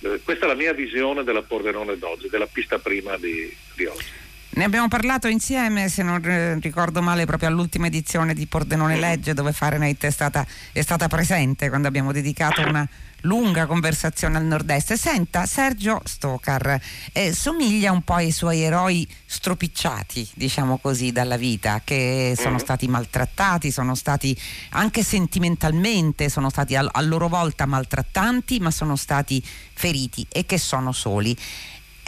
eh, 0.00 0.20
questa 0.24 0.46
è 0.46 0.48
la 0.48 0.54
mia 0.54 0.72
visione 0.72 1.22
della 1.22 1.42
Pordenone 1.42 1.98
d'oggi, 1.98 2.28
della 2.30 2.46
pista 2.46 2.78
prima 2.78 3.18
di, 3.18 3.54
di 3.74 3.84
oggi. 3.84 4.28
Ne 4.52 4.64
abbiamo 4.64 4.88
parlato 4.88 5.28
insieme, 5.28 5.88
se 5.88 6.02
non 6.02 6.58
ricordo 6.60 7.00
male, 7.00 7.24
proprio 7.24 7.48
all'ultima 7.48 7.86
edizione 7.86 8.34
di 8.34 8.46
Pordenone. 8.46 8.98
Legge, 8.98 9.32
dove 9.32 9.52
Fahrenheit 9.52 10.02
è 10.04 10.10
stata, 10.10 10.44
è 10.72 10.82
stata 10.82 11.06
presente 11.06 11.68
quando 11.68 11.86
abbiamo 11.86 12.10
dedicato 12.10 12.60
una 12.62 12.86
lunga 13.20 13.66
conversazione 13.66 14.38
al 14.38 14.44
nord-est. 14.44 14.94
Senta, 14.94 15.46
Sergio 15.46 16.00
Stocar 16.04 16.80
eh, 17.12 17.32
somiglia 17.32 17.92
un 17.92 18.02
po' 18.02 18.14
ai 18.14 18.32
suoi 18.32 18.62
eroi 18.62 19.06
stropicciati, 19.24 20.28
diciamo 20.34 20.78
così, 20.78 21.12
dalla 21.12 21.36
vita, 21.36 21.80
che 21.84 22.34
sono 22.36 22.56
mm. 22.56 22.58
stati 22.58 22.88
maltrattati, 22.88 23.70
sono 23.70 23.94
stati 23.94 24.36
anche 24.70 25.04
sentimentalmente, 25.04 26.28
sono 26.28 26.50
stati 26.50 26.74
a, 26.74 26.88
a 26.90 27.00
loro 27.02 27.28
volta 27.28 27.66
maltrattanti, 27.66 28.58
ma 28.58 28.72
sono 28.72 28.96
stati 28.96 29.40
feriti 29.74 30.26
e 30.28 30.44
che 30.44 30.58
sono 30.58 30.90
soli. 30.90 31.36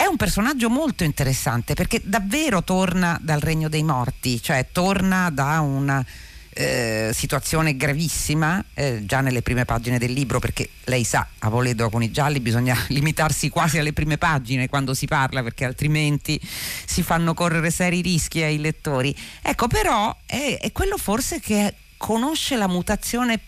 È 0.03 0.05
un 0.05 0.17
personaggio 0.17 0.69
molto 0.69 1.05
interessante 1.05 1.75
perché 1.75 2.01
davvero 2.03 2.61
torna 2.61 3.17
dal 3.21 3.39
regno 3.39 3.69
dei 3.69 3.83
morti, 3.83 4.41
cioè 4.43 4.67
torna 4.69 5.29
da 5.29 5.61
una 5.61 6.05
eh, 6.49 7.11
situazione 7.13 7.77
gravissima 7.77 8.61
eh, 8.73 9.05
già 9.05 9.21
nelle 9.21 9.41
prime 9.41 9.63
pagine 9.63 9.97
del 9.97 10.11
libro 10.11 10.39
perché 10.39 10.67
lei 10.83 11.05
sa 11.05 11.25
a 11.39 11.47
Voledo 11.47 11.89
con 11.89 12.03
i 12.03 12.11
gialli 12.11 12.41
bisogna 12.41 12.77
limitarsi 12.89 13.47
quasi 13.47 13.77
alle 13.77 13.93
prime 13.93 14.17
pagine 14.17 14.67
quando 14.67 14.93
si 14.93 15.07
parla 15.07 15.41
perché 15.41 15.63
altrimenti 15.63 16.37
si 16.85 17.01
fanno 17.01 17.33
correre 17.33 17.71
seri 17.71 18.01
rischi 18.01 18.41
ai 18.41 18.59
lettori. 18.59 19.15
Ecco 19.41 19.67
però 19.67 20.13
è, 20.25 20.57
è 20.59 20.69
quello 20.73 20.97
forse 20.97 21.39
che 21.39 21.75
conosce 21.95 22.57
la 22.57 22.67
mutazione 22.67 23.39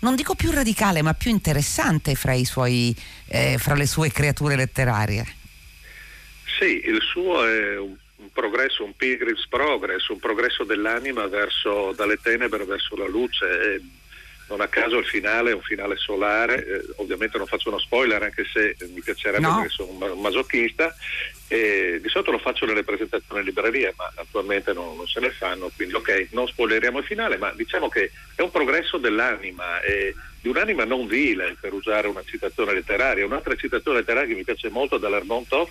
non 0.00 0.16
dico 0.16 0.34
più 0.34 0.50
radicale 0.50 1.02
ma 1.02 1.14
più 1.14 1.30
interessante 1.30 2.16
fra, 2.16 2.34
suoi, 2.42 2.92
eh, 3.26 3.58
fra 3.58 3.76
le 3.76 3.86
sue 3.86 4.10
creature 4.10 4.56
letterarie 4.56 5.42
sì, 6.58 6.82
il 6.84 7.00
suo 7.00 7.46
è 7.46 7.78
un 7.78 7.96
un 8.24 8.32
progresso, 8.32 8.84
un 8.84 8.96
pilgrim's 8.96 9.46
progress, 9.48 10.08
un 10.08 10.18
progresso 10.18 10.64
dell'anima 10.64 11.26
verso, 11.26 11.92
dalle 11.92 12.18
tenebre 12.20 12.64
verso 12.64 12.96
la 12.96 13.06
luce. 13.06 13.46
E 13.46 13.80
non 14.46 14.60
a 14.60 14.68
caso 14.68 14.98
il 14.98 15.06
finale 15.06 15.50
è 15.50 15.54
un 15.54 15.62
finale 15.62 15.96
solare, 15.96 16.66
eh, 16.66 16.84
ovviamente 16.96 17.38
non 17.38 17.46
faccio 17.46 17.70
uno 17.70 17.78
spoiler 17.78 18.22
anche 18.22 18.44
se 18.44 18.76
mi 18.92 19.00
piacerebbe 19.00 19.46
no. 19.46 19.54
perché 19.54 19.70
sono 19.70 19.90
un 19.90 20.20
masochista, 20.20 20.94
e 21.48 21.98
di 22.02 22.08
solito 22.10 22.30
lo 22.30 22.38
faccio 22.38 22.66
nelle 22.66 22.84
presentazioni 22.84 23.40
in 23.40 23.46
libreria, 23.46 23.92
ma 23.96 24.12
attualmente 24.14 24.74
non, 24.74 24.96
non, 24.96 25.06
se 25.06 25.20
ne 25.20 25.30
fanno, 25.30 25.70
quindi 25.74 25.94
ok, 25.94 26.28
non 26.32 26.46
spoileriamo 26.46 26.98
il 26.98 27.04
finale, 27.04 27.38
ma 27.38 27.52
diciamo 27.54 27.88
che 27.88 28.10
è 28.34 28.42
un 28.42 28.50
progresso 28.50 28.98
dell'anima, 28.98 29.80
e 29.80 30.14
di 30.42 30.50
un'anima 30.50 30.84
non 30.84 31.06
vile, 31.06 31.56
per 31.58 31.72
usare 31.72 32.06
una 32.06 32.22
citazione 32.22 32.74
letteraria. 32.74 33.24
Un'altra 33.24 33.54
citazione 33.54 34.00
letteraria 34.00 34.28
che 34.28 34.34
mi 34.34 34.44
piace 34.44 34.68
molto 34.68 34.98
da 34.98 35.08
Lermontov 35.08 35.70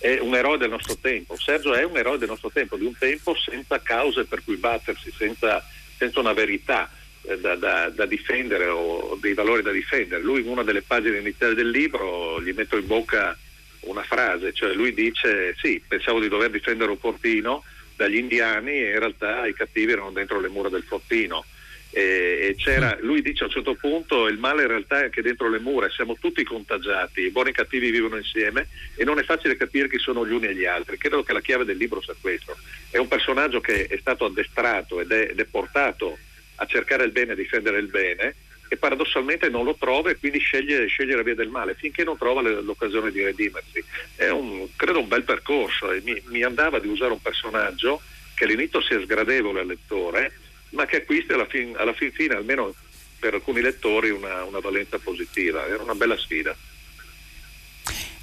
è 0.00 0.18
un 0.18 0.34
eroe 0.34 0.56
del 0.56 0.70
nostro 0.70 0.96
tempo. 0.96 1.36
Sergio 1.36 1.74
è 1.74 1.84
un 1.84 1.96
eroe 1.96 2.18
del 2.18 2.28
nostro 2.28 2.50
tempo, 2.50 2.76
di 2.76 2.86
un 2.86 2.96
tempo 2.98 3.36
senza 3.36 3.80
cause 3.80 4.24
per 4.24 4.42
cui 4.42 4.56
battersi, 4.56 5.12
senza, 5.14 5.62
senza 5.96 6.20
una 6.20 6.32
verità 6.32 6.90
eh, 7.22 7.38
da, 7.38 7.54
da, 7.54 7.90
da, 7.90 8.06
difendere 8.06 8.66
o 8.66 9.18
dei 9.20 9.34
valori 9.34 9.62
da 9.62 9.70
difendere. 9.70 10.22
Lui 10.22 10.40
in 10.40 10.48
una 10.48 10.62
delle 10.62 10.80
pagine 10.80 11.18
iniziali 11.18 11.54
del 11.54 11.68
libro 11.68 12.42
gli 12.42 12.52
metto 12.52 12.78
in 12.78 12.86
bocca 12.86 13.36
una 13.80 14.02
frase, 14.02 14.52
cioè 14.54 14.72
lui 14.72 14.94
dice 14.94 15.54
sì, 15.58 15.82
pensavo 15.86 16.18
di 16.18 16.28
dover 16.28 16.50
difendere 16.50 16.90
un 16.90 16.98
fortino 16.98 17.62
dagli 17.94 18.16
indiani 18.16 18.72
e 18.72 18.92
in 18.92 18.98
realtà 18.98 19.46
i 19.46 19.52
cattivi 19.52 19.92
erano 19.92 20.10
dentro 20.10 20.40
le 20.40 20.48
mura 20.48 20.70
del 20.70 20.82
fortino 20.82 21.44
e, 21.90 22.54
c'era, 22.56 22.96
lui 23.00 23.20
dice 23.20 23.42
a 23.42 23.46
un 23.46 23.52
certo 23.52 23.74
punto 23.74 24.28
il 24.28 24.38
male 24.38 24.62
in 24.62 24.68
realtà 24.68 25.00
è 25.00 25.04
anche 25.04 25.22
dentro 25.22 25.48
le 25.48 25.58
mura, 25.58 25.90
siamo 25.90 26.16
tutti 26.18 26.44
contagiati, 26.44 27.22
i 27.22 27.30
buoni 27.30 27.48
e 27.48 27.52
i 27.52 27.54
cattivi 27.54 27.90
vivono 27.90 28.16
insieme 28.16 28.68
e 28.94 29.04
non 29.04 29.18
è 29.18 29.24
facile 29.24 29.56
capire 29.56 29.88
chi 29.88 29.98
sono 29.98 30.26
gli 30.26 30.32
uni 30.32 30.46
e 30.46 30.54
gli 30.54 30.64
altri. 30.64 30.98
Credo 30.98 31.22
che 31.22 31.32
la 31.32 31.40
chiave 31.40 31.64
del 31.64 31.76
libro 31.76 32.00
sia 32.00 32.14
questo. 32.20 32.56
È 32.90 32.98
un 32.98 33.08
personaggio 33.08 33.60
che 33.60 33.86
è 33.86 33.98
stato 33.98 34.26
addestrato 34.26 35.00
ed 35.00 35.10
è, 35.10 35.30
ed 35.30 35.40
è 35.40 35.44
portato 35.44 36.18
a 36.56 36.66
cercare 36.66 37.04
il 37.04 37.10
bene, 37.10 37.32
a 37.32 37.36
difendere 37.36 37.78
il 37.78 37.88
bene 37.88 38.34
e 38.72 38.76
paradossalmente 38.76 39.48
non 39.48 39.64
lo 39.64 39.74
trova 39.74 40.10
e 40.10 40.16
quindi 40.16 40.38
sceglie, 40.38 40.86
sceglie 40.86 41.16
la 41.16 41.22
via 41.22 41.34
del 41.34 41.48
male 41.48 41.74
finché 41.74 42.04
non 42.04 42.16
trova 42.16 42.40
l'occasione 42.40 43.10
di 43.10 43.20
redimersi. 43.20 43.82
È 44.14 44.28
un, 44.28 44.68
credo 44.76 45.00
un 45.00 45.08
bel 45.08 45.24
percorso 45.24 45.90
e 45.90 46.00
mi, 46.04 46.22
mi 46.26 46.44
andava 46.44 46.78
di 46.78 46.86
usare 46.86 47.10
un 47.10 47.20
personaggio 47.20 48.00
che 48.36 48.44
all'inizio 48.44 48.80
sia 48.80 49.00
sgradevole 49.00 49.60
al 49.60 49.66
lettore 49.66 50.32
ma 50.70 50.86
che 50.86 50.98
acquisti 50.98 51.32
alla 51.32 51.46
fin, 51.46 51.74
alla 51.76 51.92
fin 51.92 52.12
fine, 52.12 52.34
almeno 52.34 52.74
per 53.18 53.34
alcuni 53.34 53.60
lettori, 53.60 54.10
una, 54.10 54.44
una 54.44 54.60
valenza 54.60 54.98
positiva. 54.98 55.66
Era 55.66 55.82
una 55.82 55.94
bella 55.94 56.16
sfida. 56.16 56.56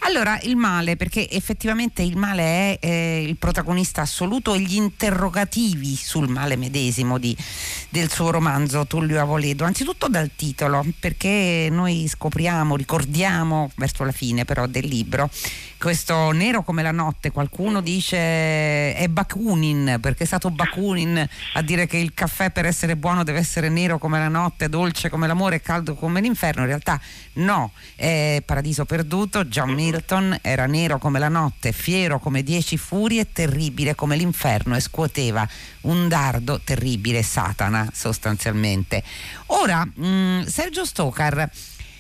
Allora, 0.08 0.40
il 0.44 0.56
male, 0.56 0.96
perché 0.96 1.30
effettivamente 1.30 2.02
il 2.02 2.16
male 2.16 2.80
è 2.80 2.80
eh, 2.80 3.24
il 3.24 3.36
protagonista 3.36 4.04
assoluto 4.04 4.54
e 4.54 4.62
gli 4.62 4.78
interrogativi 4.78 5.98
sul 5.98 6.30
male 6.30 6.56
medesimo 6.56 7.18
di, 7.18 7.36
del 7.90 8.10
suo 8.10 8.32
romanzo 8.32 8.88
Tullio 8.88 9.20
Avoledo, 9.20 9.66
anzitutto 9.66 10.08
dal 10.08 10.32
titolo, 10.34 10.86
perché 10.98 11.68
noi 11.70 12.08
scopriamo, 12.08 12.78
ricordiamo 12.78 13.70
verso 13.76 14.06
la 14.06 14.14
fine 14.14 14.46
però 14.46 14.66
del 14.66 14.86
libro, 14.86 15.30
questo 15.78 16.32
nero 16.32 16.64
come 16.64 16.84
la 16.84 16.92
notte, 16.92 17.32
qualcuno 17.32 17.82
dice 17.82 18.18
è 18.96 19.08
Bakunin, 19.10 19.98
perché 20.00 20.24
è 20.24 20.28
stato 20.28 20.50
Bakunin 20.52 21.28
a 21.54 21.62
dire 21.62 21.86
che 21.86 21.98
il 21.98 22.14
caffè 22.14 22.50
per 22.50 22.66
essere 22.66 22.96
buono 22.96 23.26
deve 23.26 23.40
essere 23.40 23.68
nero 23.68 23.98
come 23.98 24.20
la 24.20 24.30
notte, 24.30 24.70
dolce 24.70 25.10
come 25.10 25.28
l'amore 25.28 25.60
caldo 25.60 25.96
come 25.96 26.22
l'inferno, 26.22 26.62
in 26.62 26.68
realtà 26.68 26.98
no, 27.34 27.74
è 27.96 28.42
Paradiso 28.46 28.86
perduto, 28.86 29.44
John 29.44 29.76
Milton 29.98 30.38
era 30.44 30.68
nero 30.68 31.00
come 31.00 31.18
la 31.18 31.28
notte, 31.28 31.72
fiero 31.72 32.20
come 32.20 32.44
dieci 32.44 32.78
furie, 32.78 33.32
terribile 33.32 33.96
come 33.96 34.16
l'inferno 34.16 34.76
e 34.76 34.80
scuoteva 34.80 35.48
un 35.82 36.08
dardo 36.08 36.62
terribile, 36.64 37.24
Satana 37.24 37.90
sostanzialmente. 37.92 39.04
Ora, 39.48 39.84
mh, 39.84 40.08
mm, 40.08 40.42
Sergio 40.44 40.86
Stoker 40.86 41.50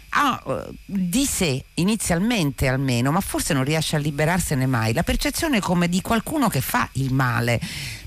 ha 0.09 0.41
uh, 0.45 0.73
di 0.85 1.25
sé, 1.25 1.63
inizialmente 1.75 2.67
almeno, 2.67 3.11
ma 3.11 3.19
forse 3.19 3.55
non 3.55 3.63
riesce 3.63 3.95
a 3.95 3.99
liberarsene 3.99 4.67
mai, 4.67 4.93
la 4.93 5.03
percezione 5.03 5.59
come 5.59 5.89
di 5.89 6.01
qualcuno 6.01 6.49
che 6.49 6.61
fa 6.61 6.87
il 6.93 7.11
male. 7.11 7.59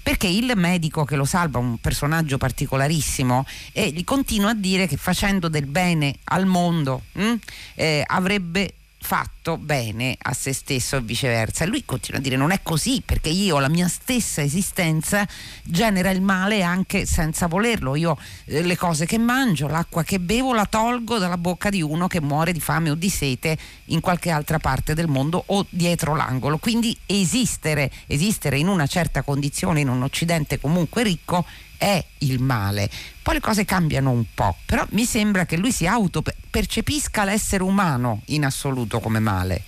Perché 0.02 0.28
il 0.28 0.52
medico 0.54 1.04
che 1.04 1.16
lo 1.16 1.24
salva, 1.24 1.58
un 1.58 1.78
personaggio 1.78 2.38
particolarissimo, 2.38 3.44
e 3.72 3.90
gli 3.90 4.04
continua 4.04 4.50
a 4.50 4.54
dire 4.54 4.86
che 4.86 4.96
facendo 4.96 5.48
del 5.48 5.66
bene 5.66 6.14
al 6.24 6.46
mondo 6.46 7.02
mh, 7.12 7.22
hm, 7.22 7.34
eh, 7.74 8.04
avrebbe 8.06 8.74
fatto 9.02 9.56
bene 9.56 10.16
a 10.20 10.32
se 10.34 10.52
stesso 10.52 10.96
e 10.96 11.00
viceversa. 11.00 11.64
E 11.64 11.66
lui 11.66 11.84
continua 11.84 12.20
a 12.20 12.22
dire 12.22 12.36
non 12.36 12.50
è 12.50 12.60
così 12.62 13.02
perché 13.04 13.30
io 13.30 13.58
la 13.58 13.68
mia 13.68 13.88
stessa 13.88 14.42
esistenza 14.42 15.26
genera 15.64 16.10
il 16.10 16.20
male 16.20 16.62
anche 16.62 17.06
senza 17.06 17.46
volerlo. 17.46 17.96
Io 17.96 18.16
eh, 18.44 18.62
le 18.62 18.76
cose 18.76 19.06
che 19.06 19.18
mangio, 19.18 19.66
l'acqua 19.66 20.04
che 20.04 20.20
bevo 20.20 20.52
la 20.54 20.66
tolgo 20.66 21.18
dalla 21.18 21.38
bocca 21.38 21.70
di 21.70 21.82
uno 21.82 22.06
che 22.06 22.20
muore 22.20 22.52
di 22.52 22.60
fame 22.60 22.90
o 22.90 22.94
di 22.94 23.08
sete 23.08 23.58
in 23.86 24.00
qualche 24.00 24.30
altra 24.30 24.58
parte 24.58 24.94
del 24.94 25.08
mondo 25.08 25.42
o 25.46 25.66
dietro 25.70 26.14
l'angolo. 26.14 26.58
Quindi 26.58 26.96
esistere, 27.06 27.90
esistere 28.06 28.58
in 28.58 28.68
una 28.68 28.86
certa 28.86 29.22
condizione 29.22 29.80
in 29.80 29.88
un 29.88 30.02
occidente 30.02 30.60
comunque 30.60 31.02
ricco 31.02 31.44
è 31.80 32.04
il 32.18 32.40
male. 32.40 32.90
Poi 33.22 33.34
le 33.34 33.40
cose 33.40 33.64
cambiano 33.64 34.10
un 34.10 34.24
po', 34.34 34.56
però 34.64 34.84
mi 34.90 35.04
sembra 35.04 35.44
che 35.44 35.56
lui 35.56 35.72
si 35.72 35.86
auto-percepisca 35.86 37.24
l'essere 37.24 37.62
umano 37.62 38.22
in 38.26 38.44
assoluto 38.44 38.98
come 38.98 39.18
male. 39.18 39.62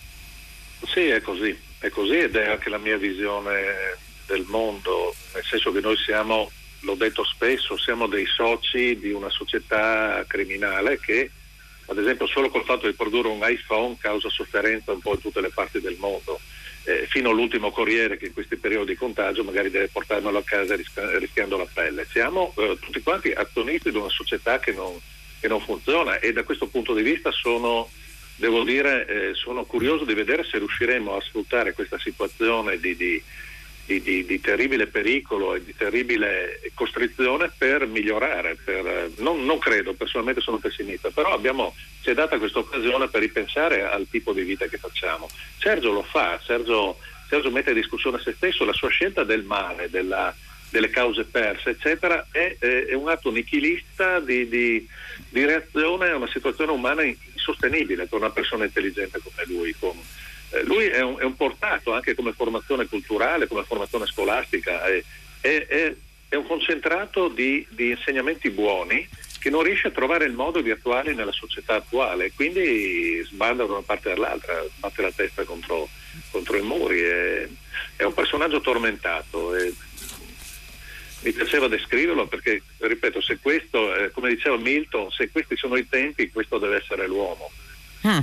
Sì, 0.87 1.09
è 1.09 1.21
così, 1.21 1.57
è 1.79 1.91
così 1.91 2.19
ed 2.19 2.37
è 2.37 2.49
anche 2.49 2.71
la 2.71 2.79
mia 2.79 2.97
visione 2.97 3.99
del 4.27 4.45
mondo, 4.49 5.15
nel 5.35 5.45
senso 5.45 5.71
che 5.71 5.81
noi 5.81 5.97
siamo, 5.97 6.51
l'ho 6.81 6.95
detto 6.95 7.25
spesso, 7.25 7.77
siamo 7.77 8.07
dei 8.07 8.27
soci 8.27 8.99
di 8.99 9.13
una 9.13 9.29
società 9.29 10.25
criminale 10.27 10.99
che 10.99 11.31
ad 11.87 11.99
esempio 11.99 12.27
solo 12.27 12.49
col 12.49 12.65
fatto 12.65 12.87
di 12.87 12.95
produrre 12.95 13.29
un 13.29 13.41
iPhone 13.43 13.97
causa 13.99 14.31
sofferenza 14.31 14.93
un 14.93 15.01
po' 15.01 15.13
in 15.15 15.21
tutte 15.21 15.41
le 15.41 15.51
parti 15.51 15.81
del 15.81 15.97
mondo 15.99 16.41
eh, 16.85 17.07
fino 17.09 17.31
all'ultimo 17.31 17.71
corriere 17.71 18.17
che 18.17 18.27
in 18.27 18.33
questi 18.33 18.57
periodi 18.57 18.93
di 18.93 18.99
contagio 18.99 19.45
magari 19.45 19.71
deve 19.71 19.89
portarmelo 19.89 20.39
a 20.39 20.43
casa 20.43 20.75
rischi- 20.75 21.01
rischiando 21.19 21.57
la 21.57 21.67
pelle. 21.73 22.07
Siamo 22.11 22.53
eh, 22.57 22.77
tutti 22.81 23.03
quanti 23.03 23.31
azionisti 23.31 23.91
di 23.91 23.97
una 23.97 24.09
società 24.09 24.59
che 24.59 24.73
non, 24.73 24.99
che 25.41 25.49
non, 25.49 25.61
funziona 25.61 26.19
e 26.19 26.33
da 26.33 26.43
questo 26.43 26.67
punto 26.67 26.95
di 26.95 27.03
vista 27.03 27.31
sono, 27.31 27.89
devo 28.37 28.65
dire, 28.65 29.07
eh, 29.07 29.35
sono 29.35 29.65
curioso 29.65 30.05
di 30.05 30.15
vedere 30.15 30.45
se 30.45 30.59
riusciremo 30.59 31.15
a 31.15 31.21
sfruttare 31.21 31.73
questa 31.73 31.99
situazione 31.99 32.79
di, 32.79 32.97
di 32.97 33.23
di, 33.85 34.01
di, 34.01 34.25
di, 34.25 34.41
terribile 34.41 34.87
pericolo 34.87 35.55
e 35.55 35.65
di 35.65 35.75
terribile 35.75 36.61
costrizione 36.75 37.51
per 37.57 37.87
migliorare. 37.87 38.57
Per, 38.63 39.11
non, 39.19 39.45
non, 39.45 39.59
credo, 39.59 39.95
personalmente 39.95 40.41
sono 40.41 40.59
pessimista, 40.59 41.11
però 41.11 41.33
abbiamo, 41.33 41.75
ci 42.01 42.11
è 42.11 42.15
data 42.15 42.39
questa 42.39 42.61
occasione 42.61 43.09
per 43.09 43.21
ripensare 43.21 43.85
al 43.85 44.07
tipo 44.09 44.33
di 44.33 44.43
vita 44.43 44.67
che 44.67 44.79
facciamo. 44.79 45.29
Sergio 45.59 45.93
lo 45.93 46.03
fa, 46.03 46.41
Sergio, 46.45 46.99
Sergio 47.29 47.51
mette 47.51 47.71
in 47.71 47.77
discussione 47.77 48.21
se 48.23 48.35
stesso, 48.35 48.65
la 48.65 48.73
sua 48.73 48.89
scelta 48.89 49.25
del 49.25 49.43
male, 49.43 49.91
della, 49.91 50.35
delle 50.71 50.91
cause 50.91 51.25
perse, 51.25 51.71
eccetera, 51.71 52.27
è, 52.31 52.57
è 52.59 52.95
un 52.95 53.09
atto 53.09 53.31
nichilista 53.31 54.21
di, 54.21 54.49
di, 54.49 54.89
di, 55.29 55.45
reazione 55.45 56.09
a 56.09 56.17
una 56.17 56.29
situazione 56.29 56.73
umana 56.73 57.03
insostenibile 57.03 58.07
per 58.07 58.19
una 58.19 58.31
persona 58.31 58.65
intelligente 58.65 59.21
come 59.23 59.45
lui. 59.47 59.75
Con, 59.79 59.99
eh, 60.53 60.63
lui 60.65 60.87
è 60.87 61.01
un, 61.01 61.19
è 61.19 61.25
un, 61.25 61.35
portato 61.35 61.93
anche 61.93 62.15
come 62.15 62.33
formazione 62.33 62.87
culturale, 62.87 63.47
come 63.47 63.65
formazione 63.65 64.07
scolastica, 64.07 64.85
è, 64.85 65.03
è, 65.41 65.95
è 66.29 66.35
un 66.35 66.47
concentrato 66.47 67.29
di, 67.29 67.67
di, 67.71 67.91
insegnamenti 67.91 68.51
buoni 68.51 69.09
che 69.39 69.51
non 69.51 69.63
riesce 69.63 69.89
a 69.89 69.93
trovare 69.93 70.25
il 70.25 70.33
modo 70.33 70.61
di 70.61 70.71
attuarli 70.71 71.15
nella 71.15 71.33
società 71.33 71.75
attuale, 71.75 72.33
quindi 72.33 73.21
sbanda 73.25 73.65
da 73.65 73.73
una 73.73 73.83
parte 73.83 74.13
all'altra, 74.13 74.63
batte 74.77 75.03
la 75.03 75.11
testa 75.11 75.45
contro, 75.45 75.89
contro 76.31 76.57
i 76.57 76.63
muri, 76.63 77.01
è, 77.01 77.49
un 78.05 78.15
personaggio 78.15 78.61
tormentato. 78.61 79.53
mi 81.21 81.33
piaceva 81.33 81.67
descriverlo 81.67 82.27
perché, 82.27 82.63
ripeto, 82.79 83.21
se 83.21 83.39
questo, 83.41 83.95
eh, 83.97 84.11
come 84.11 84.29
diceva 84.29 84.57
Milton, 84.57 85.11
se 85.11 85.31
questi 85.31 85.57
sono 85.57 85.77
i 85.77 85.89
tempi, 85.89 86.31
questo 86.31 86.59
deve 86.59 86.77
essere 86.77 87.07
l'uomo. 87.07 87.51
Mm. 88.07 88.19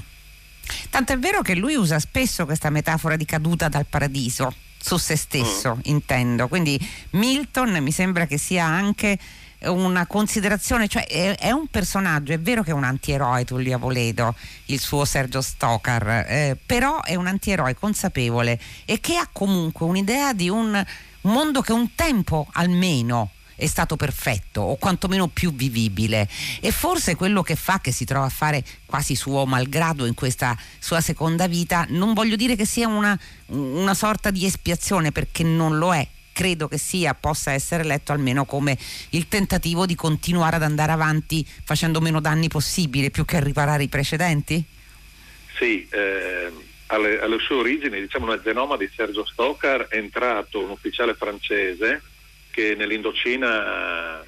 Tanto 0.90 1.14
è 1.14 1.20
vero 1.20 1.42
che 1.42 1.56
lui 1.56 1.76
usa 1.76 2.00
spesso 2.00 2.46
questa 2.46 2.70
metafora 2.70 3.16
di 3.16 3.26
caduta 3.26 3.68
dal 3.70 3.86
paradiso 3.86 4.54
su 4.82 4.98
se 4.98 5.16
stesso, 5.16 5.76
mm. 5.76 5.80
intendo. 5.84 6.48
Quindi 6.48 6.80
Milton 7.12 7.78
mi 7.82 7.92
sembra 7.92 8.26
che 8.26 8.38
sia 8.38 8.66
anche 8.66 9.18
una 9.66 10.06
considerazione, 10.06 10.88
cioè 10.88 11.06
è, 11.06 11.38
è, 11.38 11.52
un 11.52 11.68
personaggio, 11.68 12.32
è 12.32 12.40
vero 12.40 12.64
che 12.64 12.72
è 12.72 12.74
un 12.74 12.86
antieroe 12.86 13.44
Tullio 13.44 13.76
Avoledo, 13.76 14.36
il 14.66 14.80
suo 14.80 15.04
Sergio 15.04 15.42
Stocar, 15.42 16.26
eh, 16.28 16.58
però 16.66 17.02
è 17.02 17.16
un 17.16 17.28
antieroe 17.28 17.76
consapevole 17.76 18.60
e 18.86 19.00
che 19.02 19.18
ha 19.18 19.28
comunque 19.32 19.86
un'idea 19.86 20.34
di 20.34 20.50
un 20.50 20.84
mondo 21.22 21.62
che 21.62 21.74
un 21.74 21.94
tempo 21.94 22.48
almeno 22.54 23.32
è 23.60 23.66
stato 23.66 23.98
perfetto 23.98 24.62
o 24.62 24.78
quantomeno 24.78 25.28
più 25.28 25.54
vivibile 25.54 26.28
e 26.62 26.72
forse 26.72 27.16
quello 27.16 27.44
che 27.44 27.56
fa 27.56 27.80
che 27.82 27.92
si 27.92 28.06
trova 28.06 28.26
a 28.26 28.30
fare 28.30 28.64
quasi 28.86 29.16
suo 29.16 29.46
malgrado 29.46 30.06
in 30.06 30.14
questa 30.14 30.58
sua 30.80 31.02
seconda 31.02 31.48
vita 31.48 31.86
non 31.90 32.14
voglio 32.14 32.38
dire 32.38 32.56
che 32.56 32.66
sia 32.66 32.88
una, 32.88 33.20
una 33.48 33.94
sorta 33.94 34.32
di 34.32 34.46
espiazione 34.46 35.12
perché 35.12 35.44
non 35.44 35.78
lo 35.78 35.94
è 35.94 36.08
credo 36.32 36.70
che 36.70 36.78
sia, 36.78 37.14
possa 37.16 37.52
essere 37.52 37.84
letto 37.84 38.14
almeno 38.14 38.46
come 38.46 38.78
il 39.10 39.28
tentativo 39.28 39.86
di 39.86 39.96
continuare 39.96 40.56
ad 40.56 40.64
andare 40.64 40.94
avanti 40.94 41.46
facendo 41.66 42.00
meno 42.00 42.22
danni 42.22 42.48
possibile 42.48 43.10
più 43.10 43.26
che 43.26 43.36
a 43.36 43.42
riparare 43.42 43.84
i 43.84 43.90
precedenti? 43.90 44.64
Sì, 45.58 45.86
eh, 45.90 46.50
alle, 46.86 47.20
alle, 47.20 47.40
sue 47.40 47.56
origini 47.56 48.00
diciamo 48.00 48.26
nel 48.26 48.40
genoma 48.42 48.78
di 48.78 48.90
Sergio 48.96 49.26
Stockar 49.26 49.88
è 49.90 49.98
entrato 49.98 50.64
un 50.64 50.70
ufficiale 50.70 51.14
francese 51.14 52.04
che 52.60 52.76
nell'Indocina 52.76 54.22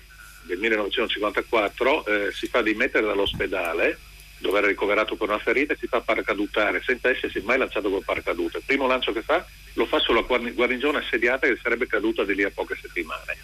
del 0.43 0.57
1954 0.57 2.05
eh, 2.05 2.31
si 2.31 2.47
fa 2.47 2.61
dimettere 2.61 3.05
dall'ospedale 3.05 3.99
dove 4.37 4.57
era 4.57 4.67
ricoverato 4.67 5.15
per 5.15 5.27
una 5.27 5.37
ferita 5.37 5.73
e 5.73 5.77
si 5.77 5.85
fa 5.85 5.99
paracadutare 5.99 6.81
senza 6.81 7.09
essersi 7.09 7.41
mai 7.41 7.57
lanciato 7.57 7.91
col 7.91 8.03
paracadute. 8.03 8.57
Il 8.57 8.63
primo 8.65 8.87
lancio 8.87 9.11
che 9.11 9.21
fa 9.21 9.45
lo 9.73 9.85
fa 9.85 9.99
sulla 9.99 10.21
guarnigione 10.21 10.99
assediata 10.99 11.45
che 11.45 11.59
sarebbe 11.61 11.85
caduta 11.87 12.23
di 12.23 12.33
lì 12.33 12.43
a 12.43 12.49
poche 12.49 12.77
settimane. 12.81 13.37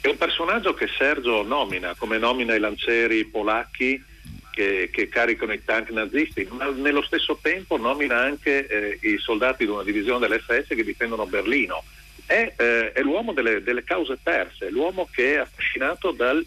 È 0.00 0.08
un 0.08 0.18
personaggio 0.18 0.74
che 0.74 0.88
Sergio 0.88 1.42
nomina, 1.42 1.94
come 1.96 2.18
nomina 2.18 2.54
i 2.54 2.58
lancieri 2.58 3.24
polacchi 3.24 4.02
che, 4.50 4.90
che 4.92 5.08
caricano 5.08 5.52
i 5.52 5.64
tank 5.64 5.90
nazisti, 5.90 6.46
ma 6.50 6.68
nello 6.68 7.02
stesso 7.02 7.38
tempo 7.40 7.78
nomina 7.78 8.18
anche 8.18 8.66
eh, 8.66 8.98
i 9.08 9.18
soldati 9.18 9.64
di 9.64 9.70
una 9.70 9.84
divisione 9.84 10.26
dell'SS 10.26 10.66
che 10.66 10.84
difendono 10.84 11.26
Berlino. 11.26 11.82
È, 12.32 12.54
eh, 12.56 12.92
è 12.92 13.02
l'uomo 13.02 13.34
delle, 13.34 13.62
delle, 13.62 13.84
cause 13.84 14.16
perse, 14.22 14.68
è 14.68 14.70
l'uomo 14.70 15.06
che 15.12 15.34
è 15.34 15.36
affascinato 15.36 16.12
dal, 16.12 16.42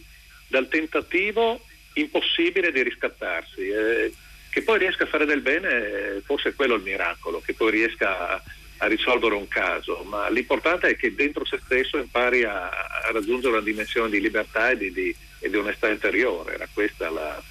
dal 0.47 0.67
tentativo 0.67 1.63
impossibile 1.93 2.71
di 2.71 2.81
riscattarsi. 2.81 3.67
Eh, 3.67 4.11
che 4.49 4.63
poi 4.63 4.79
riesca 4.79 5.03
a 5.03 5.07
fare 5.07 5.25
del 5.25 5.41
bene, 5.41 5.69
eh, 5.69 6.21
forse 6.23 6.49
è 6.49 6.55
quello 6.55 6.73
il 6.73 6.81
miracolo, 6.81 7.39
che 7.39 7.53
poi 7.53 7.69
riesca 7.69 8.31
a, 8.31 8.41
a, 8.77 8.87
risolvere 8.87 9.35
un 9.35 9.47
caso, 9.47 10.01
ma 10.05 10.27
l'importante 10.29 10.87
è 10.87 10.95
che 10.95 11.13
dentro 11.13 11.45
se 11.45 11.59
stesso 11.63 11.97
impari 11.97 12.45
a, 12.45 12.69
a 12.69 13.11
raggiungere 13.11 13.53
una 13.53 13.61
dimensione 13.61 14.09
di 14.09 14.19
libertà 14.19 14.71
e 14.71 14.77
di, 14.77 14.91
di, 14.91 15.15
e 15.39 15.49
di 15.51 15.55
onestà 15.55 15.89
interiore. 15.89 16.55
Era 16.55 16.67
questa 16.73 17.11
la, 17.11 17.43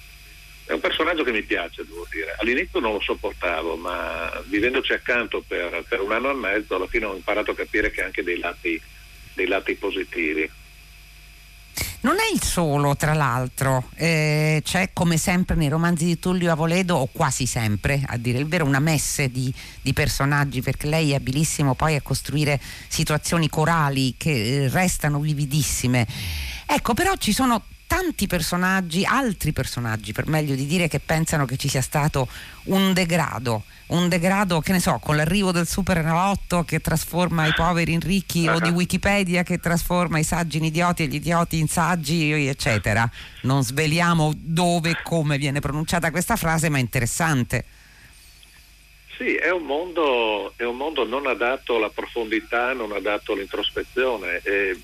è 0.65 0.73
un 0.73 0.79
personaggio 0.79 1.23
che 1.23 1.31
mi 1.31 1.43
piace, 1.43 1.85
devo 1.85 2.07
dire. 2.11 2.35
All'inizio 2.39 2.79
non 2.79 2.93
lo 2.93 2.99
sopportavo, 2.99 3.75
ma 3.75 4.31
vivendoci 4.47 4.93
accanto 4.93 5.43
per, 5.47 5.83
per 5.87 6.01
un 6.01 6.11
anno 6.11 6.31
e 6.31 6.33
mezzo, 6.33 6.75
alla 6.75 6.87
fine 6.87 7.05
ho 7.05 7.15
imparato 7.15 7.51
a 7.51 7.55
capire 7.55 7.91
che 7.91 8.01
ha 8.01 8.05
anche 8.05 8.23
dei 8.23 8.39
lati, 8.39 8.81
dei 9.33 9.47
lati 9.47 9.75
positivi. 9.75 10.49
Non 12.01 12.15
è 12.17 12.33
il 12.33 12.41
solo, 12.41 12.95
tra 12.95 13.13
l'altro, 13.13 13.89
eh, 13.95 14.61
c'è 14.63 14.91
come 14.93 15.17
sempre 15.17 15.55
nei 15.55 15.69
romanzi 15.69 16.05
di 16.05 16.19
Tullio 16.19 16.51
Avoledo, 16.51 16.95
o 16.95 17.09
quasi 17.11 17.45
sempre, 17.45 18.01
a 18.05 18.17
dire 18.17 18.37
il 18.37 18.47
vero, 18.47 18.65
una 18.65 18.79
messe 18.79 19.29
di, 19.29 19.53
di 19.81 19.93
personaggi, 19.93 20.61
perché 20.61 20.87
lei 20.87 21.11
è 21.11 21.15
abilissimo 21.15 21.73
poi 21.73 21.95
a 21.95 22.01
costruire 22.01 22.59
situazioni 22.87 23.49
corali 23.49 24.15
che 24.17 24.65
eh, 24.65 24.69
restano 24.69 25.19
vividissime. 25.19 26.07
Ecco, 26.67 26.93
però 26.93 27.15
ci 27.17 27.33
sono 27.33 27.63
tanti 27.87 28.27
personaggi, 28.27 29.05
altri 29.05 29.51
personaggi 29.51 30.11
per 30.11 30.27
meglio 30.27 30.55
di 30.55 30.65
dire, 30.65 30.87
che 30.87 30.99
pensano 30.99 31.45
che 31.45 31.57
ci 31.57 31.67
sia 31.67 31.81
stato 31.81 32.27
un 32.65 32.93
degrado, 32.93 33.63
un 33.87 34.09
degrado 34.09 34.59
che 34.59 34.71
ne 34.71 34.79
so, 34.79 34.99
con 35.01 35.15
l'arrivo 35.15 35.51
del 35.51 35.67
super 35.67 35.97
enalotto 35.97 36.63
che 36.63 36.79
trasforma 36.79 37.47
i 37.47 37.53
poveri 37.53 37.93
in 37.93 37.99
ricchi 37.99 38.47
o 38.47 38.59
di 38.59 38.69
Wikipedia 38.75 39.43
che 39.43 39.59
trasforma 39.59 40.19
i 40.19 40.23
saggi 40.23 40.57
in 40.57 40.65
idioti 40.65 41.03
e 41.03 41.07
gli 41.07 41.15
idioti 41.15 41.59
in 41.59 41.67
saggi, 41.67 42.31
eccetera. 42.47 43.09
Non 43.41 43.63
sveliamo 43.63 44.33
dove 44.35 44.91
e 44.91 45.01
come 45.03 45.37
viene 45.37 45.59
pronunciata 45.59 46.11
questa 46.11 46.35
frase, 46.35 46.69
ma 46.69 46.77
è 46.77 46.81
interessante. 46.81 47.65
Sì, 49.17 49.35
è 49.35 49.49
un, 49.49 49.63
mondo, 49.63 50.53
è 50.57 50.63
un 50.63 50.75
mondo 50.75 51.05
non 51.05 51.25
adatto 51.25 51.77
alla 51.77 51.89
profondità, 51.89 52.73
non 52.73 52.91
adatto 52.91 53.31
all'introspezione. 53.31 54.41
E 54.43 54.77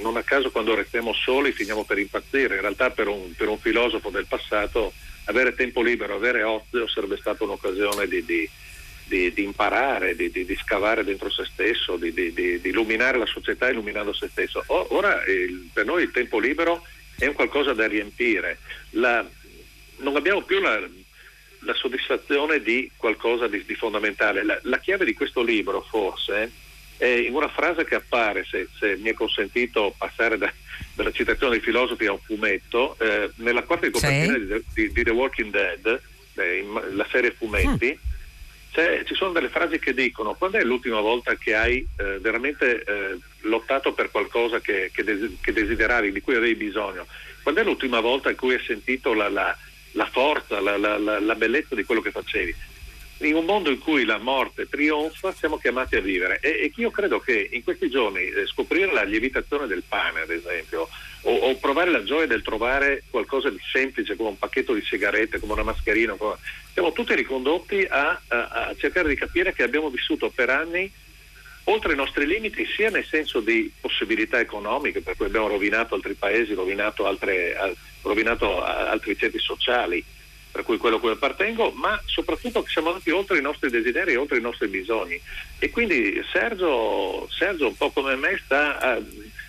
non 0.00 0.16
a 0.16 0.22
caso 0.22 0.50
quando 0.50 0.74
restiamo 0.74 1.12
soli 1.12 1.52
finiamo 1.52 1.84
per 1.84 1.98
impazzire. 1.98 2.56
In 2.56 2.60
realtà 2.60 2.90
per 2.90 3.08
un, 3.08 3.34
per 3.34 3.48
un 3.48 3.58
filosofo 3.58 4.10
del 4.10 4.26
passato 4.26 4.92
avere 5.24 5.54
tempo 5.54 5.82
libero, 5.82 6.14
avere 6.14 6.42
ozio 6.42 6.88
sarebbe 6.88 7.16
stata 7.16 7.44
un'occasione 7.44 8.08
di, 8.08 8.24
di, 8.24 8.48
di, 9.04 9.32
di 9.32 9.42
imparare, 9.42 10.16
di, 10.16 10.58
scavare 10.60 11.04
dentro 11.04 11.30
se 11.30 11.44
stesso, 11.44 11.96
di, 11.96 12.12
illuminare 12.62 13.18
la 13.18 13.26
società 13.26 13.68
illuminando 13.68 14.12
se 14.12 14.28
stesso. 14.28 14.62
Ora 14.66 15.22
il, 15.26 15.68
per 15.72 15.84
noi 15.84 16.02
il 16.02 16.10
tempo 16.10 16.38
libero 16.38 16.84
è 17.18 17.26
un 17.26 17.34
qualcosa 17.34 17.72
da 17.72 17.86
riempire. 17.86 18.58
La, 18.90 19.24
non 19.98 20.16
abbiamo 20.16 20.42
più 20.42 20.60
la, 20.60 20.80
la, 21.60 21.74
soddisfazione 21.74 22.60
di 22.60 22.90
qualcosa 22.96 23.46
di, 23.46 23.62
fondamentale. 23.74 24.44
La, 24.44 24.58
la 24.62 24.78
chiave 24.78 25.04
di 25.04 25.14
questo 25.14 25.42
libro 25.42 25.82
forse 25.82 26.50
eh, 27.02 27.22
in 27.22 27.34
una 27.34 27.48
frase 27.48 27.84
che 27.84 27.96
appare, 27.96 28.44
se, 28.48 28.68
se 28.78 28.96
mi 28.96 29.10
è 29.10 29.12
consentito 29.12 29.92
passare 29.98 30.38
da, 30.38 30.52
dalla 30.94 31.10
citazione 31.10 31.54
dei 31.54 31.60
filosofi 31.60 32.06
a 32.06 32.12
un 32.12 32.20
fumetto, 32.20 32.96
eh, 33.00 33.28
nella 33.36 33.64
quarta 33.64 33.86
di 33.86 33.92
copertina 33.92 34.38
di, 34.38 34.64
di, 34.72 34.92
di, 34.92 35.02
The 35.02 35.10
Walking 35.10 35.50
Dead, 35.50 36.00
eh, 36.34 36.58
in, 36.58 36.80
la 36.94 37.06
serie 37.10 37.32
fumetti, 37.32 37.98
mm. 37.98 39.04
ci 39.04 39.14
sono 39.16 39.32
delle 39.32 39.48
frasi 39.48 39.80
che 39.80 39.92
dicono 39.94 40.34
quando 40.34 40.58
è 40.58 40.62
l'ultima 40.62 41.00
volta 41.00 41.34
che 41.34 41.56
hai 41.56 41.84
eh, 41.96 42.18
veramente 42.20 42.84
eh, 42.84 43.18
lottato 43.40 43.92
per 43.94 44.12
qualcosa 44.12 44.60
che, 44.60 44.92
che, 44.94 45.02
des- 45.02 45.32
che, 45.40 45.52
desideravi, 45.52 46.12
di 46.12 46.20
cui 46.20 46.36
avevi 46.36 46.54
bisogno? 46.54 47.04
Quando 47.42 47.62
è 47.62 47.64
l'ultima 47.64 47.98
volta 47.98 48.30
in 48.30 48.36
cui 48.36 48.54
hai 48.54 48.62
sentito 48.64 49.12
la, 49.12 49.28
la, 49.28 49.56
la 49.94 50.06
forza, 50.06 50.60
la, 50.60 50.76
la 50.78 51.34
bellezza 51.34 51.74
di 51.74 51.82
quello 51.82 52.00
che 52.00 52.12
facevi? 52.12 52.54
In 53.28 53.36
un 53.36 53.44
mondo 53.44 53.70
in 53.70 53.78
cui 53.78 54.04
la 54.04 54.18
morte 54.18 54.68
trionfa 54.68 55.32
siamo 55.32 55.58
chiamati 55.58 55.96
a 55.96 56.00
vivere. 56.00 56.38
E, 56.40 56.48
e 56.50 56.72
io 56.74 56.90
credo 56.90 57.20
che 57.20 57.48
in 57.52 57.62
questi 57.62 57.88
giorni 57.88 58.20
eh, 58.20 58.46
scoprire 58.46 58.92
la 58.92 59.02
lievitazione 59.02 59.66
del 59.66 59.82
pane 59.86 60.20
ad 60.20 60.30
esempio 60.30 60.88
o, 61.22 61.34
o, 61.34 61.56
provare 61.56 61.90
la 61.90 62.02
gioia 62.02 62.26
del 62.26 62.42
trovare 62.42 63.04
qualcosa 63.10 63.48
di 63.50 63.60
semplice 63.70 64.16
come 64.16 64.30
un 64.30 64.38
pacchetto 64.38 64.74
di 64.74 64.82
sigarette, 64.82 65.38
come 65.38 65.52
una 65.52 65.62
mascherina, 65.62 66.14
come... 66.14 66.36
siamo 66.72 66.92
tutti 66.92 67.14
ricondotti 67.14 67.86
a, 67.88 68.20
a, 68.28 68.48
a 68.48 68.74
cercare 68.76 69.08
di 69.08 69.14
capire 69.14 69.52
che 69.52 69.62
abbiamo 69.62 69.88
vissuto 69.88 70.30
per 70.30 70.50
anni 70.50 70.90
oltre 71.64 71.92
i 71.92 71.96
nostri 71.96 72.26
limiti 72.26 72.66
sia 72.66 72.90
nel 72.90 73.04
senso 73.04 73.38
di 73.38 73.70
possibilità 73.80 74.40
economiche 74.40 75.00
per 75.00 75.16
cui 75.16 75.26
abbiamo 75.26 75.46
rovinato 75.46 75.94
altri 75.94 76.14
paesi, 76.14 76.54
rovinato, 76.54 77.06
altre, 77.06 77.56
rovinato 78.02 78.62
altri 78.62 79.16
ceti 79.16 79.38
sociali 79.38 80.04
per 80.52 80.64
cui 80.64 80.76
quello 80.76 80.96
a 80.96 81.00
cui 81.00 81.10
appartengo, 81.10 81.70
ma 81.70 82.00
soprattutto 82.04 82.62
che 82.62 82.70
siamo 82.70 82.88
andati 82.88 83.10
oltre 83.10 83.38
i 83.38 83.42
nostri 83.42 83.70
desideri 83.70 84.12
e 84.12 84.16
oltre 84.16 84.36
i 84.36 84.42
nostri 84.42 84.68
bisogni. 84.68 85.18
E 85.58 85.70
quindi 85.70 86.22
Sergio, 86.30 87.26
Sergio 87.30 87.68
un 87.68 87.76
po' 87.76 87.90
come 87.90 88.16
me, 88.16 88.38
sta, 88.44 89.00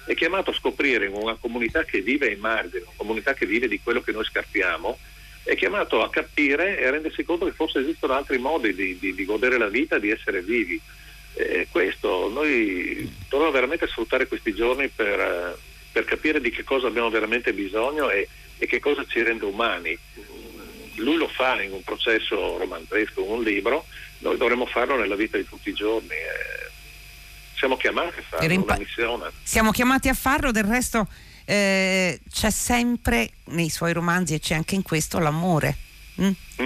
è 0.05 0.13
chiamato 0.15 0.51
a 0.51 0.53
scoprire 0.53 1.07
in 1.07 1.13
una 1.13 1.35
comunità 1.35 1.83
che 1.83 2.01
vive 2.01 2.27
ai 2.27 2.37
margini, 2.37 2.83
una 2.83 2.93
comunità 2.95 3.33
che 3.33 3.45
vive 3.45 3.67
di 3.67 3.81
quello 3.83 4.01
che 4.01 4.13
noi 4.13 4.23
scarpiamo, 4.23 4.97
è 5.43 5.55
chiamato 5.55 6.01
a 6.01 6.09
capire 6.09 6.79
e 6.79 6.87
a 6.87 6.91
rendersi 6.91 7.25
conto 7.25 7.45
che 7.45 7.51
forse 7.51 7.79
esistono 7.79 8.13
altri 8.13 8.37
modi 8.37 8.73
di, 8.73 8.97
di, 8.97 9.13
di 9.13 9.25
godere 9.25 9.57
la 9.57 9.67
vita, 9.67 9.99
di 9.99 10.09
essere 10.09 10.41
vivi. 10.41 10.79
E 11.33 11.67
questo, 11.69 12.29
noi 12.29 13.11
dovremmo 13.27 13.51
veramente 13.51 13.87
sfruttare 13.87 14.27
questi 14.27 14.53
giorni 14.53 14.87
per, 14.87 15.57
per, 15.91 16.05
capire 16.05 16.39
di 16.39 16.49
che 16.49 16.63
cosa 16.63 16.87
abbiamo 16.87 17.09
veramente 17.09 17.51
bisogno 17.51 18.09
e, 18.09 18.29
e 18.57 18.67
che 18.67 18.79
cosa 18.79 19.03
ci 19.05 19.21
rende 19.21 19.43
umani 19.43 19.97
lui 20.95 21.15
lo 21.15 21.27
fa 21.27 21.61
in 21.61 21.71
un 21.73 21.83
processo 21.83 22.57
romanzesco, 22.57 23.21
in 23.21 23.29
un 23.29 23.43
libro, 23.43 23.85
noi 24.19 24.37
dovremmo 24.37 24.65
farlo 24.65 24.97
nella 24.97 25.15
vita 25.15 25.37
di 25.37 25.45
tutti 25.47 25.69
i 25.69 25.73
giorni. 25.73 26.09
Eh, 26.09 26.71
siamo 27.55 27.77
chiamati 27.77 28.19
a 28.19 28.23
farlo, 28.23 28.53
impa- 28.53 28.73
una 28.73 28.83
missione. 28.83 29.29
Siamo 29.43 29.71
chiamati 29.71 30.09
a 30.09 30.13
farlo, 30.13 30.51
del 30.51 30.65
resto 30.65 31.07
eh, 31.45 32.19
c'è 32.29 32.49
sempre 32.49 33.29
nei 33.45 33.69
suoi 33.69 33.93
romanzi 33.93 34.35
e 34.35 34.39
c'è 34.39 34.55
anche 34.55 34.75
in 34.75 34.81
questo 34.81 35.19
l'amore. 35.19 35.77
Mm? 36.21 36.31
Mm. 36.61 36.65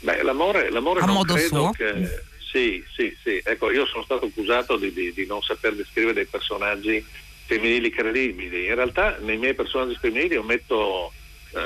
Beh, 0.00 0.22
l'amore, 0.22 0.70
l'amore 0.70 1.00
a 1.00 1.06
modo 1.06 1.36
suo. 1.38 1.70
Che, 1.70 2.22
sì, 2.50 2.84
sì, 2.94 3.16
sì. 3.22 3.40
Ecco, 3.42 3.70
io 3.70 3.86
sono 3.86 4.04
stato 4.04 4.26
accusato 4.26 4.76
di, 4.76 4.92
di, 4.92 5.12
di 5.12 5.26
non 5.26 5.42
saper 5.42 5.74
descrivere 5.74 6.14
dei 6.14 6.26
personaggi 6.26 7.04
femminili 7.46 7.90
credibili. 7.90 8.66
In 8.66 8.74
realtà 8.74 9.16
nei 9.20 9.38
miei 9.38 9.54
personaggi 9.54 9.96
femminili 9.98 10.34
io 10.34 10.42
metto 10.42 11.12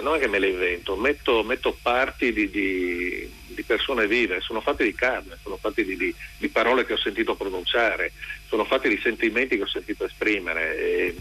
non 0.00 0.16
è 0.16 0.18
che 0.18 0.28
me 0.28 0.38
le 0.38 0.48
invento, 0.48 0.96
metto, 0.96 1.42
metto 1.42 1.76
parti 1.80 2.32
di, 2.32 2.50
di, 2.50 3.30
di, 3.46 3.62
persone 3.62 4.06
vive, 4.06 4.40
sono 4.40 4.60
fatti 4.60 4.84
di 4.84 4.94
carne, 4.94 5.38
sono 5.42 5.56
fatti 5.56 5.84
di, 5.84 6.14
di, 6.36 6.48
parole 6.48 6.84
che 6.84 6.92
ho 6.92 6.98
sentito 6.98 7.34
pronunciare, 7.34 8.12
sono 8.46 8.64
fatti 8.64 8.88
di 8.88 9.00
sentimenti 9.02 9.56
che 9.56 9.62
ho 9.62 9.68
sentito 9.68 10.04
esprimere. 10.04 10.76
E, 10.78 11.14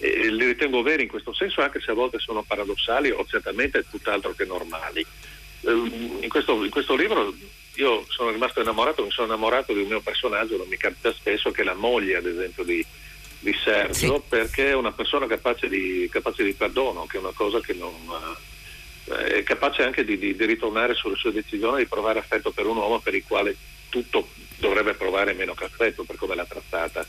e 0.00 0.30
li 0.30 0.46
ritengo 0.46 0.82
veri 0.82 1.02
in 1.02 1.08
questo 1.08 1.32
senso 1.32 1.60
anche 1.60 1.80
se 1.80 1.90
a 1.90 1.94
volte 1.94 2.20
sono 2.20 2.42
paradossali 2.42 3.10
o 3.10 3.24
certamente 3.26 3.84
tutt'altro 3.88 4.32
che 4.34 4.44
normali. 4.44 5.04
Ehm, 5.62 6.18
in 6.20 6.28
questo, 6.28 6.64
in 6.64 6.70
questo 6.70 6.94
libro 6.94 7.34
io 7.74 8.04
sono 8.08 8.30
rimasto 8.30 8.60
innamorato, 8.60 9.04
mi 9.04 9.10
sono 9.10 9.28
innamorato 9.28 9.72
di 9.72 9.82
un 9.82 9.88
mio 9.88 10.00
personaggio, 10.00 10.56
non 10.56 10.68
mi 10.68 10.76
capita 10.76 11.12
spesso, 11.12 11.50
che 11.50 11.62
è 11.62 11.64
la 11.64 11.74
moglie 11.74 12.16
ad 12.16 12.26
esempio 12.26 12.64
di, 12.64 12.84
di 13.40 13.54
Sergio, 13.62 14.14
sì. 14.16 14.22
perché 14.28 14.70
è 14.70 14.74
una 14.74 14.92
persona 14.92 15.26
capace 15.26 15.68
di, 15.68 16.08
capace 16.10 16.42
di, 16.44 16.54
perdono, 16.54 17.06
che 17.06 17.16
è 17.16 17.20
una 17.20 17.32
cosa 17.34 17.60
che 17.60 17.74
non... 17.74 17.94
Eh, 19.04 19.38
è 19.38 19.42
capace 19.42 19.82
anche 19.82 20.04
di, 20.04 20.18
di, 20.18 20.34
di, 20.36 20.44
ritornare 20.44 20.94
sulle 20.94 21.16
sue 21.16 21.32
decisioni, 21.32 21.82
di 21.82 21.88
provare 21.88 22.18
affetto 22.18 22.50
per 22.50 22.66
un 22.66 22.76
uomo 22.76 22.98
per 22.98 23.14
il 23.14 23.24
quale 23.26 23.56
tutto 23.88 24.28
dovrebbe 24.58 24.94
provare 24.94 25.32
meno 25.32 25.54
che 25.54 25.64
affetto 25.64 26.04
per 26.04 26.16
come 26.16 26.34
l'ha 26.34 26.44
trattata. 26.44 27.06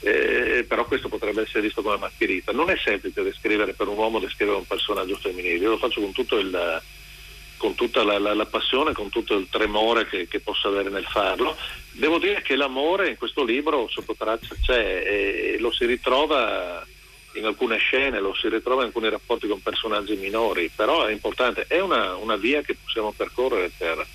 Eh, 0.00 0.64
però 0.68 0.84
questo 0.84 1.08
potrebbe 1.08 1.42
essere 1.42 1.62
visto 1.62 1.82
come 1.82 1.98
mascherita. 1.98 2.52
Non 2.52 2.70
è 2.70 2.76
semplice 2.82 3.22
descrivere 3.22 3.74
per 3.74 3.88
un 3.88 3.96
uomo 3.96 4.18
descrivere 4.18 4.58
un 4.58 4.66
personaggio 4.66 5.16
femminile, 5.16 5.56
io 5.56 5.70
lo 5.70 5.78
faccio 5.78 6.00
con 6.00 6.12
tutto 6.12 6.38
il 6.38 6.82
con 7.56 7.74
tutta 7.74 8.02
la, 8.02 8.18
la, 8.18 8.34
la, 8.34 8.46
passione, 8.46 8.92
con 8.92 9.08
tutto 9.08 9.34
il 9.34 9.48
tremore 9.50 10.06
che, 10.06 10.28
che 10.28 10.40
posso 10.40 10.68
avere 10.68 10.90
nel 10.90 11.04
farlo. 11.04 11.56
Devo 11.92 12.18
dire 12.18 12.42
che 12.42 12.56
l'amore 12.56 13.08
in 13.08 13.16
questo 13.16 13.44
libro 13.44 13.88
sotto 13.88 14.14
traccia 14.16 14.54
c'è 14.60 15.02
e 15.06 15.56
lo 15.58 15.72
si 15.72 15.86
ritrova 15.86 16.84
in 17.34 17.44
alcune 17.44 17.78
scene, 17.78 18.20
lo 18.20 18.34
si 18.34 18.48
ritrova 18.48 18.82
in 18.82 18.88
alcuni 18.88 19.08
rapporti 19.08 19.46
con 19.46 19.62
personaggi 19.62 20.14
minori, 20.14 20.70
però 20.74 21.06
è 21.06 21.12
importante, 21.12 21.66
è 21.68 21.80
una, 21.80 22.14
una 22.16 22.36
via 22.36 22.62
che 22.62 22.76
possiamo 22.80 23.12
percorrere 23.12 23.70
per, 23.76 24.06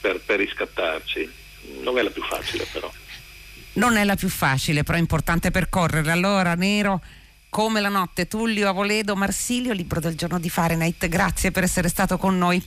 per, 0.00 0.20
per 0.20 0.38
riscattarci, 0.38 1.30
non 1.80 1.98
è 1.98 2.02
la 2.02 2.10
più 2.10 2.22
facile 2.22 2.66
però. 2.72 2.90
Non 3.74 3.96
è 3.96 4.04
la 4.04 4.16
più 4.16 4.28
facile, 4.30 4.84
però 4.84 4.96
è 4.96 5.00
importante 5.00 5.50
percorrere. 5.50 6.10
Allora, 6.10 6.54
Nero, 6.54 7.02
come 7.48 7.80
la 7.80 7.88
notte, 7.88 8.26
Tullio 8.28 8.68
Avoledo 8.68 9.16
Marsilio, 9.16 9.72
libro 9.72 10.00
del 10.00 10.14
giorno 10.14 10.38
di 10.38 10.50
Fahrenheit. 10.50 11.08
Grazie 11.08 11.50
per 11.50 11.64
essere 11.64 11.88
stato 11.88 12.18
con 12.18 12.36
noi. 12.36 12.62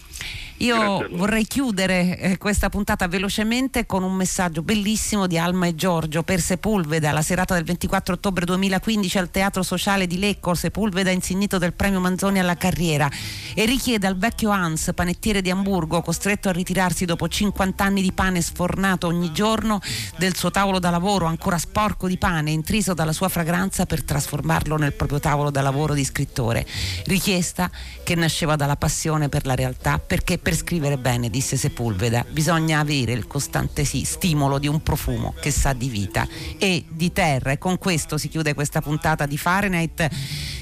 Io 0.61 1.07
vorrei 1.11 1.45
chiudere 1.45 2.17
eh, 2.17 2.37
questa 2.37 2.67
puntata 2.69 3.07
velocemente 3.07 3.85
con 3.85 4.03
un 4.03 4.13
messaggio 4.13 4.61
bellissimo 4.61 5.25
di 5.25 5.37
Alma 5.37 5.67
e 5.67 5.75
Giorgio 5.75 6.23
per 6.23 6.41
Sepulveda, 6.41 7.13
la 7.13 7.21
serata 7.21 7.53
del 7.53 7.63
24 7.63 8.15
ottobre 8.15 8.43
2015 8.43 9.17
al 9.19 9.31
Teatro 9.31 9.63
Sociale 9.63 10.05
di 10.05 10.19
Lecco. 10.19 10.53
Sepulveda 10.55 11.11
insignito 11.11 11.59
del 11.59 11.71
premio 11.71 12.01
Manzoni 12.01 12.39
alla 12.39 12.57
carriera 12.57 13.09
e 13.53 13.65
richiede 13.65 14.05
al 14.05 14.17
vecchio 14.17 14.49
Hans, 14.49 14.91
panettiere 14.93 15.41
di 15.41 15.49
Amburgo, 15.49 16.01
costretto 16.01 16.49
a 16.49 16.51
ritirarsi 16.51 17.05
dopo 17.05 17.29
50 17.29 17.81
anni 17.81 18.01
di 18.01 18.11
pane 18.11 18.41
sfornato 18.41 19.07
ogni 19.07 19.31
giorno 19.31 19.79
del 20.17 20.35
suo 20.35 20.51
tavolo 20.51 20.79
da 20.79 20.89
lavoro, 20.89 21.25
ancora 21.25 21.57
sporco 21.57 22.05
di 22.09 22.17
pane, 22.17 22.51
intriso 22.51 22.93
dalla 22.93 23.13
sua 23.13 23.29
fragranza 23.29 23.85
per 23.85 24.03
trasformarlo 24.03 24.68
nel 24.75 24.93
proprio 24.93 25.19
tavolo 25.19 25.51
da 25.51 25.61
lavoro 25.61 25.93
di 25.93 26.03
scrittore. 26.03 26.65
Richiesta 27.05 27.71
che 28.03 28.15
nasceva 28.15 28.57
dalla 28.57 28.75
passione 28.75 29.29
per 29.29 29.45
la 29.45 29.55
realtà, 29.55 29.99
perché 29.99 30.37
per 30.37 30.47
per 30.49 30.57
scrivere 30.57 30.97
bene, 30.97 31.29
disse 31.29 31.57
Sepulveda, 31.57 32.25
bisogna 32.27 32.79
avere 32.79 33.11
il 33.11 33.27
costante 33.27 33.85
sì, 33.85 34.03
stimolo 34.03 34.57
di 34.57 34.67
un 34.67 34.81
profumo 34.81 35.35
che 35.39 35.51
sa 35.51 35.73
di 35.73 35.89
vita 35.89 36.27
e 36.57 36.83
di 36.89 37.13
terra. 37.13 37.51
E 37.51 37.59
con 37.59 37.77
questo 37.77 38.17
si 38.17 38.29
chiude 38.29 38.55
questa 38.55 38.81
puntata 38.81 39.27
di 39.27 39.37
Fahrenheit. 39.37 40.09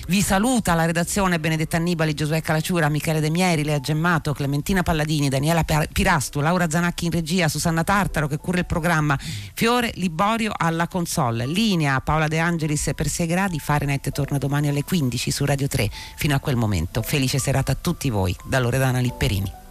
Vi 0.09 0.21
saluta 0.21 0.73
la 0.73 0.85
redazione 0.85 1.37
Benedetta 1.37 1.75
Annibali, 1.75 2.13
Giosuè 2.13 2.41
Calacciura, 2.41 2.87
Michele 2.87 3.19
De 3.19 3.29
Mieri, 3.29 3.65
Lea 3.65 3.81
Gemmato, 3.81 4.31
Clementina 4.31 4.81
Palladini, 4.81 5.27
Daniela 5.27 5.65
Pirastu, 5.65 6.39
Laura 6.39 6.69
Zanacchi 6.69 7.05
in 7.05 7.11
regia, 7.11 7.49
Susanna 7.49 7.83
Tartaro 7.83 8.27
che 8.27 8.37
cura 8.37 8.59
il 8.59 8.65
programma, 8.65 9.19
Fiore 9.53 9.91
Liborio 9.95 10.53
alla 10.55 10.87
console. 10.87 11.45
Linea 11.45 11.99
Paola 11.99 12.29
De 12.29 12.39
Angelis 12.39 12.91
per 12.95 13.09
6 13.09 13.27
gradi. 13.27 13.59
Fahrenheit 13.59 14.09
torna 14.11 14.37
domani 14.37 14.69
alle 14.69 14.85
15 14.85 15.29
su 15.29 15.43
Radio 15.43 15.67
3. 15.67 15.89
Fino 16.15 16.35
a 16.35 16.39
quel 16.39 16.55
momento, 16.55 17.01
felice 17.01 17.37
serata 17.37 17.73
a 17.73 17.77
tutti 17.79 18.09
voi 18.09 18.33
da 18.45 18.59
Loredana 18.59 18.99
Lipperini. 18.99 19.66